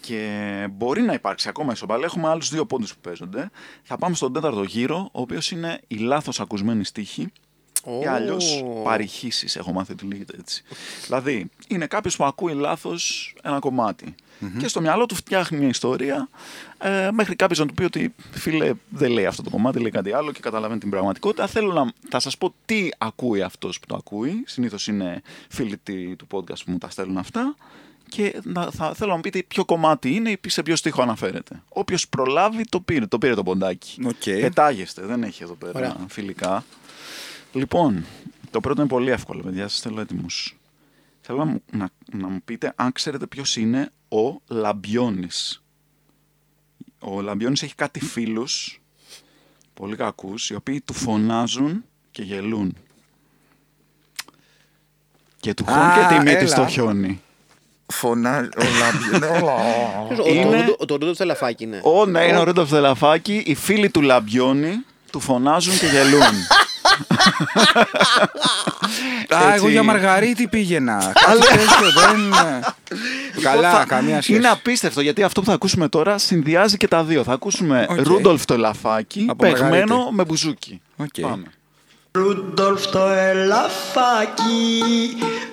[0.00, 2.04] Και μπορεί να υπάρξει ακόμα ισοπαλία.
[2.06, 3.50] Έχουμε άλλους δύο πόντους που παίζονται.
[3.82, 7.32] Θα πάμε στον τέταρτο γύρο, ο οποίος είναι η λάθος ακουσμένη στίχη.
[8.02, 10.62] Ή αλλιώς παρηχήσεις, έχω μάθει ότι λέγεται έτσι.
[11.04, 14.14] δηλαδή, είναι κάποιος που ακούει λάθος ένα κομμάτι.
[14.58, 16.28] Και στο μυαλό του φτιάχνει μια ιστορία
[16.78, 20.12] ε, μέχρι κάποιος να του πει ότι φίλε δεν λέει αυτό το κομμάτι, λέει κάτι
[20.12, 21.46] άλλο και καταλαβαίνει την πραγματικότητα.
[21.46, 24.42] Θέλω να θα σας πω τι ακούει αυτός που το ακούει.
[24.46, 27.54] Συνήθως είναι φίλοι τη- του podcast που μου τα στέλνουν αυτά.
[28.08, 31.62] Και να, θα, θέλω να μου πείτε ποιο κομμάτι είναι ή σε ποιο στίχο αναφέρεται.
[31.68, 34.00] Όποιος προλάβει το πήρε, το πήρε το ποντάκι.
[34.06, 34.40] Οκ.
[34.40, 35.96] Πετάγεστε, δεν έχει εδώ πέρα Ωραία.
[36.08, 36.64] φιλικά.
[37.52, 38.04] Λοιπόν,
[38.50, 39.68] το πρώτο είναι πολύ εύκολο, παιδιά.
[39.68, 40.57] Σας θέλω έτοιμους.
[41.30, 45.62] Θέλω να μου, να, να μου πείτε αν ξέρετε ποιος είναι ο Λαμπιόνης.
[47.00, 48.80] Ο Λαμπιόνης έχει κάτι φίλους,
[49.74, 52.76] πολύ κακούς, οι οποίοι του φωνάζουν και γελούν.
[55.40, 56.46] Και του χώνει Α, και τη μύτη έλα.
[56.46, 57.20] στο χιόνι.
[57.92, 58.48] Φωνάζει.
[58.58, 59.42] Ο Λαμπιόν.
[60.24, 61.80] Ο- Είναι- το- Το Ρούντολφ το ελαφάκι είναι.
[61.84, 63.42] Ω, ναι, είναι ο Ρούντολφ το ελαφάκι.
[63.46, 66.22] Οι φίλοι του Λαμπιόνη του φωνάζουν και γελούν.
[69.34, 69.70] Α, εγώ Έτσι.
[69.70, 71.12] για Μαργαρίτη πήγαινα.
[71.26, 72.32] Κάτι τέτοιο δεν.
[73.42, 74.38] Καλά, Θα- καμία σχέση.
[74.38, 77.22] Είναι απίστευτο γιατί αυτό που θα ακούσουμε τώρα συνδυάζει και τα δύο.
[77.22, 78.06] Θα ακούσουμε Οκ.
[78.06, 80.14] Ρούντολφ το ελαφάκι, Από παιγμένο Μαργαρίτη.
[80.14, 80.80] με μπουζούκι.
[80.96, 81.20] Οκ.
[81.20, 81.44] Πάμε.
[82.12, 84.82] Ρούντολφ το ελαφάκι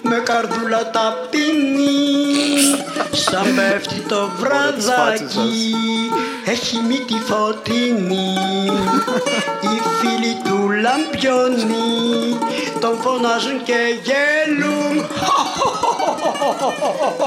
[0.01, 1.85] με καρδούλα τα πίνει
[3.11, 5.75] Σαν πέφτει το βραδάκι
[6.45, 8.25] έχει μύτη φωτεινή
[9.65, 9.81] Οι
[10.25, 12.37] φίλοι του λαμπιόνι
[12.79, 13.73] τον φωνάζουν και
[14.03, 15.05] γελούν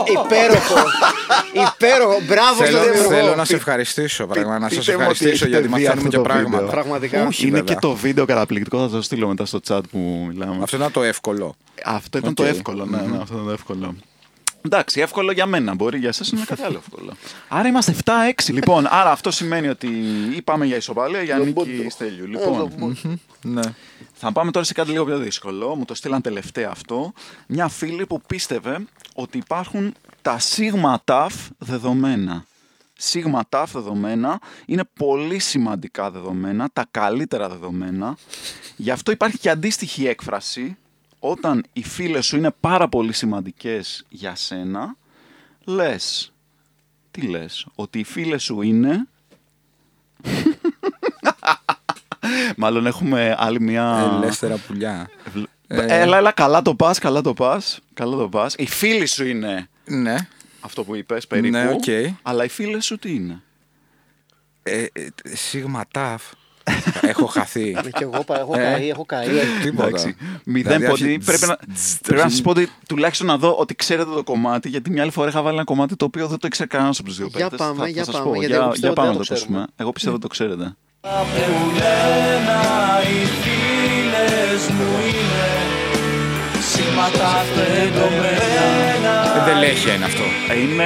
[0.06, 0.74] Υπέροχο.
[1.52, 2.20] Υπέροχο.
[2.26, 3.08] Μπράβο στον Θέλω, δημιουργό.
[3.10, 5.92] θέλω να σε ευχαριστήσω, πράγμα, να σας πείτε μου ότι ευχαριστήσω έχετε γιατί δει μαθαίνουμε
[5.96, 6.56] αυτό και το πράγματα.
[6.56, 6.70] βίντεο.
[6.70, 7.26] Πραγματικά.
[7.26, 7.74] Όχι, είναι βέβαια.
[7.74, 10.58] και το βίντεο καταπληκτικό, θα το στείλω μετά στο chat που μιλάμε.
[10.62, 11.54] Αυτό ήταν το εύκολο.
[11.84, 12.36] Αυτό ήταν Οκ.
[12.36, 13.94] το εύκολο, ναι, ναι, αυτό ήταν το εύκολο.
[14.70, 15.74] Εντάξει, εύκολο για μένα.
[15.74, 17.12] Μπορεί για εσάς είναι κάτι άλλο εύκολο.
[17.48, 18.52] Άρα είμαστε 7-6.
[18.52, 19.86] Λοιπόν, άρα αυτό σημαίνει ότι
[20.36, 22.26] ή πάμε για ισοπαλία ή για νίκη Στέλιου.
[22.26, 22.96] Λοιπόν,
[23.42, 23.60] Ναι.
[24.12, 25.74] θα πάμε τώρα σε κάτι λίγο πιο δύσκολο.
[25.74, 27.12] Μου το στείλαν τελευταία αυτό.
[27.46, 28.78] Μια φίλη που πίστευε
[29.14, 32.44] ότι υπάρχουν τα σίγμα ταφ δεδομένα.
[33.00, 38.16] Σίγμα ταφ δεδομένα είναι πολύ σημαντικά δεδομένα, τα καλύτερα δεδομένα.
[38.76, 40.76] Γι' αυτό υπάρχει και αντίστοιχη έκφραση
[41.18, 44.96] όταν οι φίλες σου είναι πάρα πολύ σημαντικές για σένα,
[45.64, 46.32] λες,
[47.10, 49.08] τι λες, ότι οι φίλες σου είναι...
[52.56, 54.10] Μάλλον έχουμε άλλη μια...
[54.22, 55.10] Ελεύθερα πουλιά.
[55.66, 58.54] Ε, Έλα, έλα, καλά το πας, καλά το πας, καλά το πας.
[58.58, 60.16] Οι φίλοι σου είναι Ναι.
[60.60, 61.84] αυτό που είπες περίπου, Ναι, οκ.
[62.22, 63.42] αλλά οι φίλες σου τι είναι;
[64.62, 66.22] Ε, ε, Σίγμα ταυ.
[67.10, 67.76] Έχω χαθεί.
[67.82, 69.26] Και εγώ πα- έχω Ε, καεί, έχω καεί.
[69.62, 69.86] Τίποτα.
[69.88, 70.16] Εντάξει.
[70.44, 71.04] Μηδέν Δηλαδή, πόντι.
[71.12, 71.56] αρχι- Πρέπει να,
[72.02, 75.10] πρέπει να σας πω ότι τουλάχιστον να δω ότι ξέρετε το κομμάτι, γιατί μια άλλη
[75.10, 77.38] φορά είχα βάλει ένα κομμάτι το οποίο δεν το ήξερε κανένας από τους δύο Για
[77.48, 77.58] παίκτες.
[77.66, 78.38] πάμε, θα, για θα σας πάμε, πω.
[78.38, 79.56] γιατί για, εγώ πιστεύω για ότι πάμε δεν να το το ακούσουμε.
[79.56, 79.72] ξέρουμε.
[79.76, 80.76] Εγώ πιστεύω ότι το ξέρετε.
[89.36, 90.22] Ε, Δεν λέει είναι αυτό.
[90.50, 90.84] Ε, Είναι.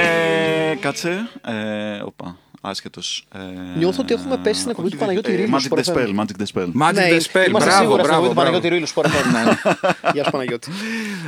[0.79, 1.29] Κάτσε.
[1.47, 2.37] Ε, οπα.
[2.65, 3.25] Άσχετος.
[3.35, 3.39] Ε,
[3.77, 5.57] Νιώθω ότι έχουμε πέσει στην εκπομπή του Παναγιώτη ε, Ρήλου.
[5.57, 6.07] Magic the Spell.
[6.19, 6.67] Magic the Spell.
[6.81, 7.47] Magic Ναι, the Spell.
[7.47, 8.27] είμαστε Μπράβο, σίγουρα στην εκπομπή μπράβο.
[8.27, 8.73] του Παναγιώτη μπράβο.
[8.73, 8.87] Ρήλου.
[8.87, 10.11] Σπορ FM.
[10.13, 10.71] Γεια σου Παναγιώτη.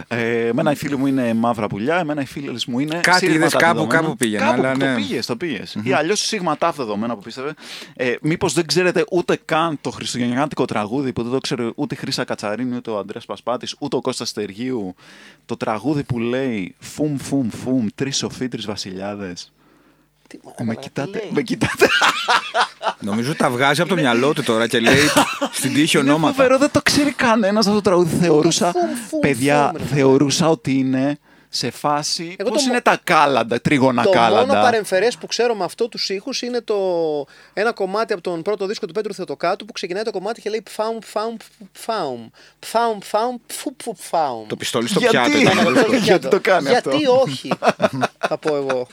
[0.07, 2.99] Ε, εμένα οι φίλοι μου είναι μαύρα πουλιά, εμένα οι φίλες μου είναι.
[3.03, 4.01] Κάτι σίγματα είδες κάπου- δεδομένα.
[4.01, 4.95] κάπου πήγαινε, Κάπου αλλά το ναι.
[4.95, 5.77] πήγες, το πήγες.
[5.83, 7.53] Ή αλλιώς σίγμα τάφ δεδομένα που πίστευε.
[7.95, 11.97] Ε, Μήπως δεν ξέρετε ούτε καν το χριστουγεννιάτικο τραγούδι που δεν το ξέρει ούτε η
[11.97, 14.95] Χρύσα Κατσαρίνη, ούτε ο Αντρέα Πασπάτης, ούτε ο Κώστας Στεργίου.
[15.45, 19.51] Το τραγούδι που λέει Φουμ, φουμ, φουμ, τρεις σοφοί, τρεις βασιλιάδες.
[20.63, 21.87] Με κοιτάτε, με κοιτάτε.
[22.99, 24.97] Νομίζω τα βγάζει από το μυαλό του τώρα και λέει
[25.51, 26.33] στην τύχη Είναι ονόματα.
[26.33, 28.15] φοβερό, δεν το ξέρει κανένας αυτό το τραγούδι.
[28.15, 28.73] Θεωρούσα,
[29.09, 29.95] φουμ, παιδιά, φουμ, ρε.
[29.95, 31.17] θεωρούσα ότι είναι
[31.49, 32.35] σε φάση.
[32.39, 34.61] Εγώ Πώς το είναι μο- τα κάλαντα, τρίγωνα Το μόνο κάλαντα.
[34.61, 36.75] παρεμφερές που ξέρω με αυτό τους ήχους είναι το
[37.53, 40.61] ένα κομμάτι από τον πρώτο δίσκο του Πέτρου Θεοτοκάτου που ξεκινάει το κομμάτι και λέει
[40.61, 41.35] Πφάουμ, πφάουμ,
[41.71, 42.27] πφάουμ.
[42.59, 44.47] Πφάουμ, πφάουμ, πφου, πφου, πφάουμ.
[44.47, 45.29] Το πιστόλι στο Γιατί; πιάτο.
[45.29, 45.91] Ναι, ήταν ναι, αυτό.
[45.91, 45.97] ναι.
[45.97, 47.51] γιατί το κάνει Γιατί αυτό; όχι,
[48.27, 48.87] θα πω εγώ.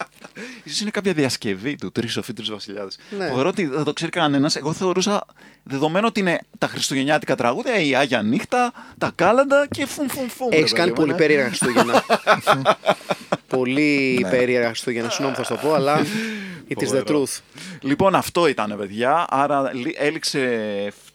[0.64, 2.98] Ίσως είναι κάποια διασκευή του Τρεις Σοφοί, Τρεις Βασιλιάδες.
[3.18, 3.26] Ναι.
[3.28, 4.56] Φοβερό ότι δεν το ξέρει κανένας.
[4.56, 5.24] Εγώ θεωρούσα
[5.62, 10.48] δεδομένο ότι είναι τα χριστουγεννιάτικα τραγούδια, η Άγια Νύχτα, τα κάλαντα και φουμ φουμ φουμ.
[10.50, 11.16] ρε Έχεις παιδί κάνει μου, πολύ ναι.
[11.18, 12.04] περίεργα Χριστούγεννα.
[13.56, 15.08] πολύ περίεργα Χριστούγεννα.
[15.10, 15.98] Συγγνώμη που θα σου το πω, αλλά
[16.68, 17.22] it is the Φοβερό.
[17.22, 17.38] truth.
[17.80, 19.26] Λοιπόν, αυτό ήταν, παιδιά.
[19.28, 20.48] Άρα λι- έληξε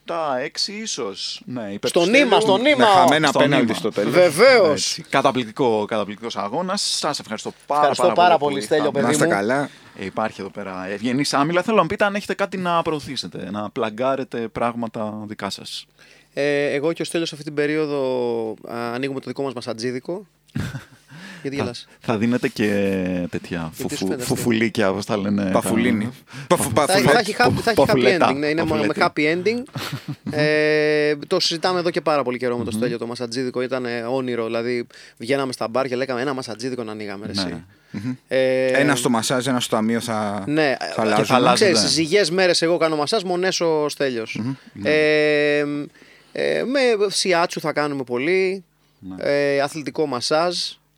[0.07, 1.41] 7-6 ίσως.
[1.45, 2.41] Ναι, υπέρ του Στο νήμα, Στέλιου.
[2.41, 2.85] στο Με νήμα.
[2.85, 3.77] χαμένα Στο πέναλτι νήμα.
[3.77, 4.13] στο τέλος.
[4.13, 4.71] Βεβαίως.
[4.97, 5.01] Έτσι.
[5.09, 6.81] Καταπληκτικό, καταπληκτικός αγώνας.
[6.99, 8.99] Σας ευχαριστώ πάρα, Ευχαριστώ πάρα πολύ, που Στέλιο, ήρθατε.
[8.99, 9.31] παιδί Να είστε μου.
[9.31, 9.69] καλά.
[9.99, 11.61] Ε, υπάρχει εδώ πέρα ευγενή άμυλα.
[11.61, 15.85] Θέλω να μου πείτε αν έχετε κάτι να προωθήσετε, να πλαγκάρετε πράγματα δικά σας.
[16.33, 18.01] Ε, εγώ και ο Στέλιος αυτή την περίοδο
[18.71, 20.25] α, ανοίγουμε το δικό μας μασατζίδικο.
[21.41, 21.87] Γιατί γελάς.
[21.99, 22.67] Θα δίνετε και
[23.29, 25.49] τέτοια σου φουφου, φαίνεται φουφουλίκια, όπως τα λένε.
[25.51, 26.03] Παφουλίνη.
[26.05, 26.11] τα-
[26.55, 28.29] Παφου- Θα, παφουλέ- θα έχει, happy, θα έχει happy Παφουλέτα.
[28.31, 28.35] ending.
[28.35, 28.99] Ναι, είναι με Παφουλέτη.
[29.03, 29.63] happy ending.
[30.39, 32.97] ε, το συζητάμε εδώ και πάρα πολύ καιρό με το Στέλιο.
[32.97, 34.45] Το μασατζίδικο ήταν ε, όνειρο.
[34.45, 37.25] Δηλαδή, βγαίναμε στα μπαρ και λέγαμε ένα μασατζίδικο να ανοίγαμε.
[37.25, 37.63] Ρε, εσύ».
[38.27, 41.25] Ε, Ένα στο μασάζ, ένα στο ταμείο θα, Ναι, θα και αλλάζουν.
[41.25, 41.55] θα αλλάζουν.
[41.55, 41.85] Ξέρεις, ναι.
[41.85, 44.41] στις υγιές μέρες εγώ κάνω μασάζ, μονές ο Στέλιος.
[44.83, 45.63] Ε,
[46.31, 48.63] ε, με σιάτσου θα κάνουμε πολύ.
[49.17, 50.55] Ε, αθλητικό μασάζ.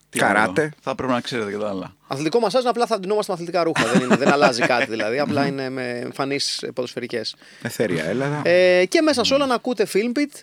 [0.10, 0.62] Τι Καράτε.
[0.62, 0.72] άλλο.
[0.82, 1.94] Θα πρέπει να ξέρετε και τα άλλα.
[2.08, 3.86] Αθλητικό μασάζ είναι απλά θα ντυνόμαστε με αθλητικά ρούχα.
[3.94, 5.20] δεν, είναι, δεν αλλάζει κάτι δηλαδή.
[5.20, 7.36] Απλά είναι με εμφανείς ποδοσφαιρικές.
[7.62, 8.42] Εθέρια έλαδα.
[8.50, 10.40] Ε, και μέσα σε όλα να ακούτε Filmpit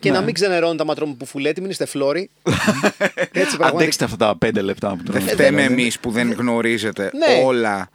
[0.00, 2.30] και να μην ξενερώνει τα ματρόμου που φουλέτη, μην είστε φλόροι.
[3.32, 3.66] Έτσι πραγματικά.
[3.68, 5.30] Αντέξτε αυτά τα πέντε λεπτά που Δεν τρώμε.
[5.30, 7.42] φταίμε εμείς που δεν γνωρίζετε Ναι.
[7.44, 7.88] όλα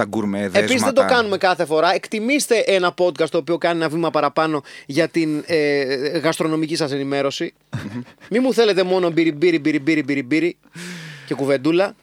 [0.00, 0.58] τα γκουρμέ δέσματα.
[0.58, 1.94] Επίσης δεν το κάνουμε κάθε φορά.
[1.94, 5.84] Εκτιμήστε ένα podcast το οποίο κάνει ένα βήμα παραπάνω για την ε,
[6.18, 7.54] γαστρονομική σας ενημέρωση.
[8.30, 10.56] Μην μου θέλετε μόνο μπύρι μπύρι μπύρι μπύρι μπύρι μπύρι
[11.26, 11.94] και κουβεντούλα.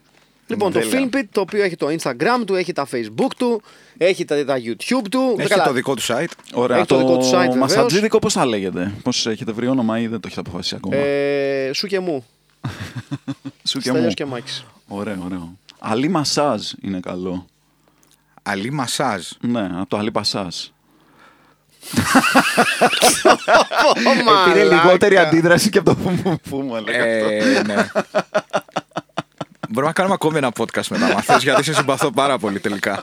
[0.47, 1.09] Λοιπόν, το Τέλεια.
[1.11, 3.61] Filmpit, το οποίο έχει το Instagram του, έχει τα Facebook του,
[3.97, 5.35] έχει τα, τα YouTube του.
[5.37, 5.63] Έχει Καλά.
[5.63, 6.31] το δικό του site.
[6.53, 7.55] Ωραία, Έχει το δικό του site, βεβαίως.
[7.55, 11.71] μασατζίδικο πώς θα λέγεται; Πώς έχετε βρει όνομα ή δεν το έχετε αποφασίσει ακόμα; Ε,
[11.73, 12.25] σου και μου.
[13.69, 14.11] Σου και Στέλιος μου.
[14.13, 14.65] και Μάκης.
[14.87, 15.57] Ωραίο, ωραίο.
[15.79, 17.45] Αλή μασάζ είναι καλό.
[18.49, 19.23] Αλή μασάζ.
[19.39, 20.55] Ναι, από το αλή πασάζ.
[23.89, 24.63] Ω, Πήρε μαλάκα.
[24.83, 27.29] λιγότερη αντίδραση και από το που που μου έλεγα αυτό.
[27.29, 27.87] Ε, ναι.
[29.69, 33.01] Μπορούμε να κάνουμε ακόμη ένα podcast μετά μαθές γιατί σε συμπαθώ πάρα πολύ τελικά.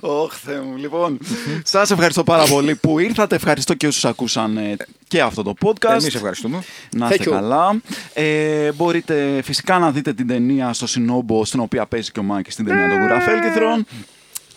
[0.00, 0.76] Ωχ, Θεέ μου.
[0.76, 1.18] Λοιπόν,
[1.64, 3.34] σας ευχαριστώ πάρα πολύ που ήρθατε.
[3.34, 4.76] Ευχαριστώ και όσους ακούσαν ε,
[5.08, 5.90] και αυτό το podcast.
[5.90, 6.62] Εμείς ευχαριστούμε.
[6.96, 7.30] Να είστε Thank you.
[7.30, 7.80] καλά.
[8.14, 12.52] Ε, μπορείτε φυσικά να δείτε την ταινία στο Συνόμπο, στην οποία παίζει και ο Μάκης
[12.52, 13.86] στην ταινία των Γουραφέλκυθρων.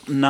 [0.10, 0.30] Να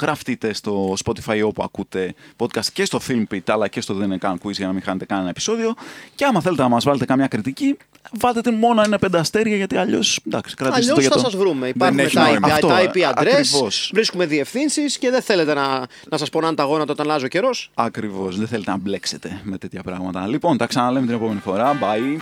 [0.00, 4.40] γραφτείτε στο Spotify όπου ακούτε podcast και στο Filmpit αλλά και στο Δεν είναι καν
[4.44, 5.74] quiz για να μην χάνετε κανένα επεισόδιο.
[6.14, 7.76] Και άμα θέλετε να μας βάλετε καμιά κριτική,
[8.10, 11.22] βάλτε την μόνο ένα πέντε αστέρια γιατί αλλιώς εντάξει, κρατήστε Αλλιώς το για θα το...
[11.30, 11.68] σας βρούμε.
[11.68, 12.48] Υπάρχουν έχει τα, νόημα.
[12.48, 13.90] IP, Αυτό, τα IP address, ακριβώς.
[13.94, 17.70] βρίσκουμε διευθύνσεις και δεν θέλετε να, να σας πονάνε τα γόνατα όταν αλλάζει ο καιρός.
[17.74, 20.26] Ακριβώς, δεν θέλετε να μπλέξετε με τέτοια πράγματα.
[20.26, 21.78] Λοιπόν, τα ξαναλέμε την επόμενη φορά.
[21.78, 22.20] Bye.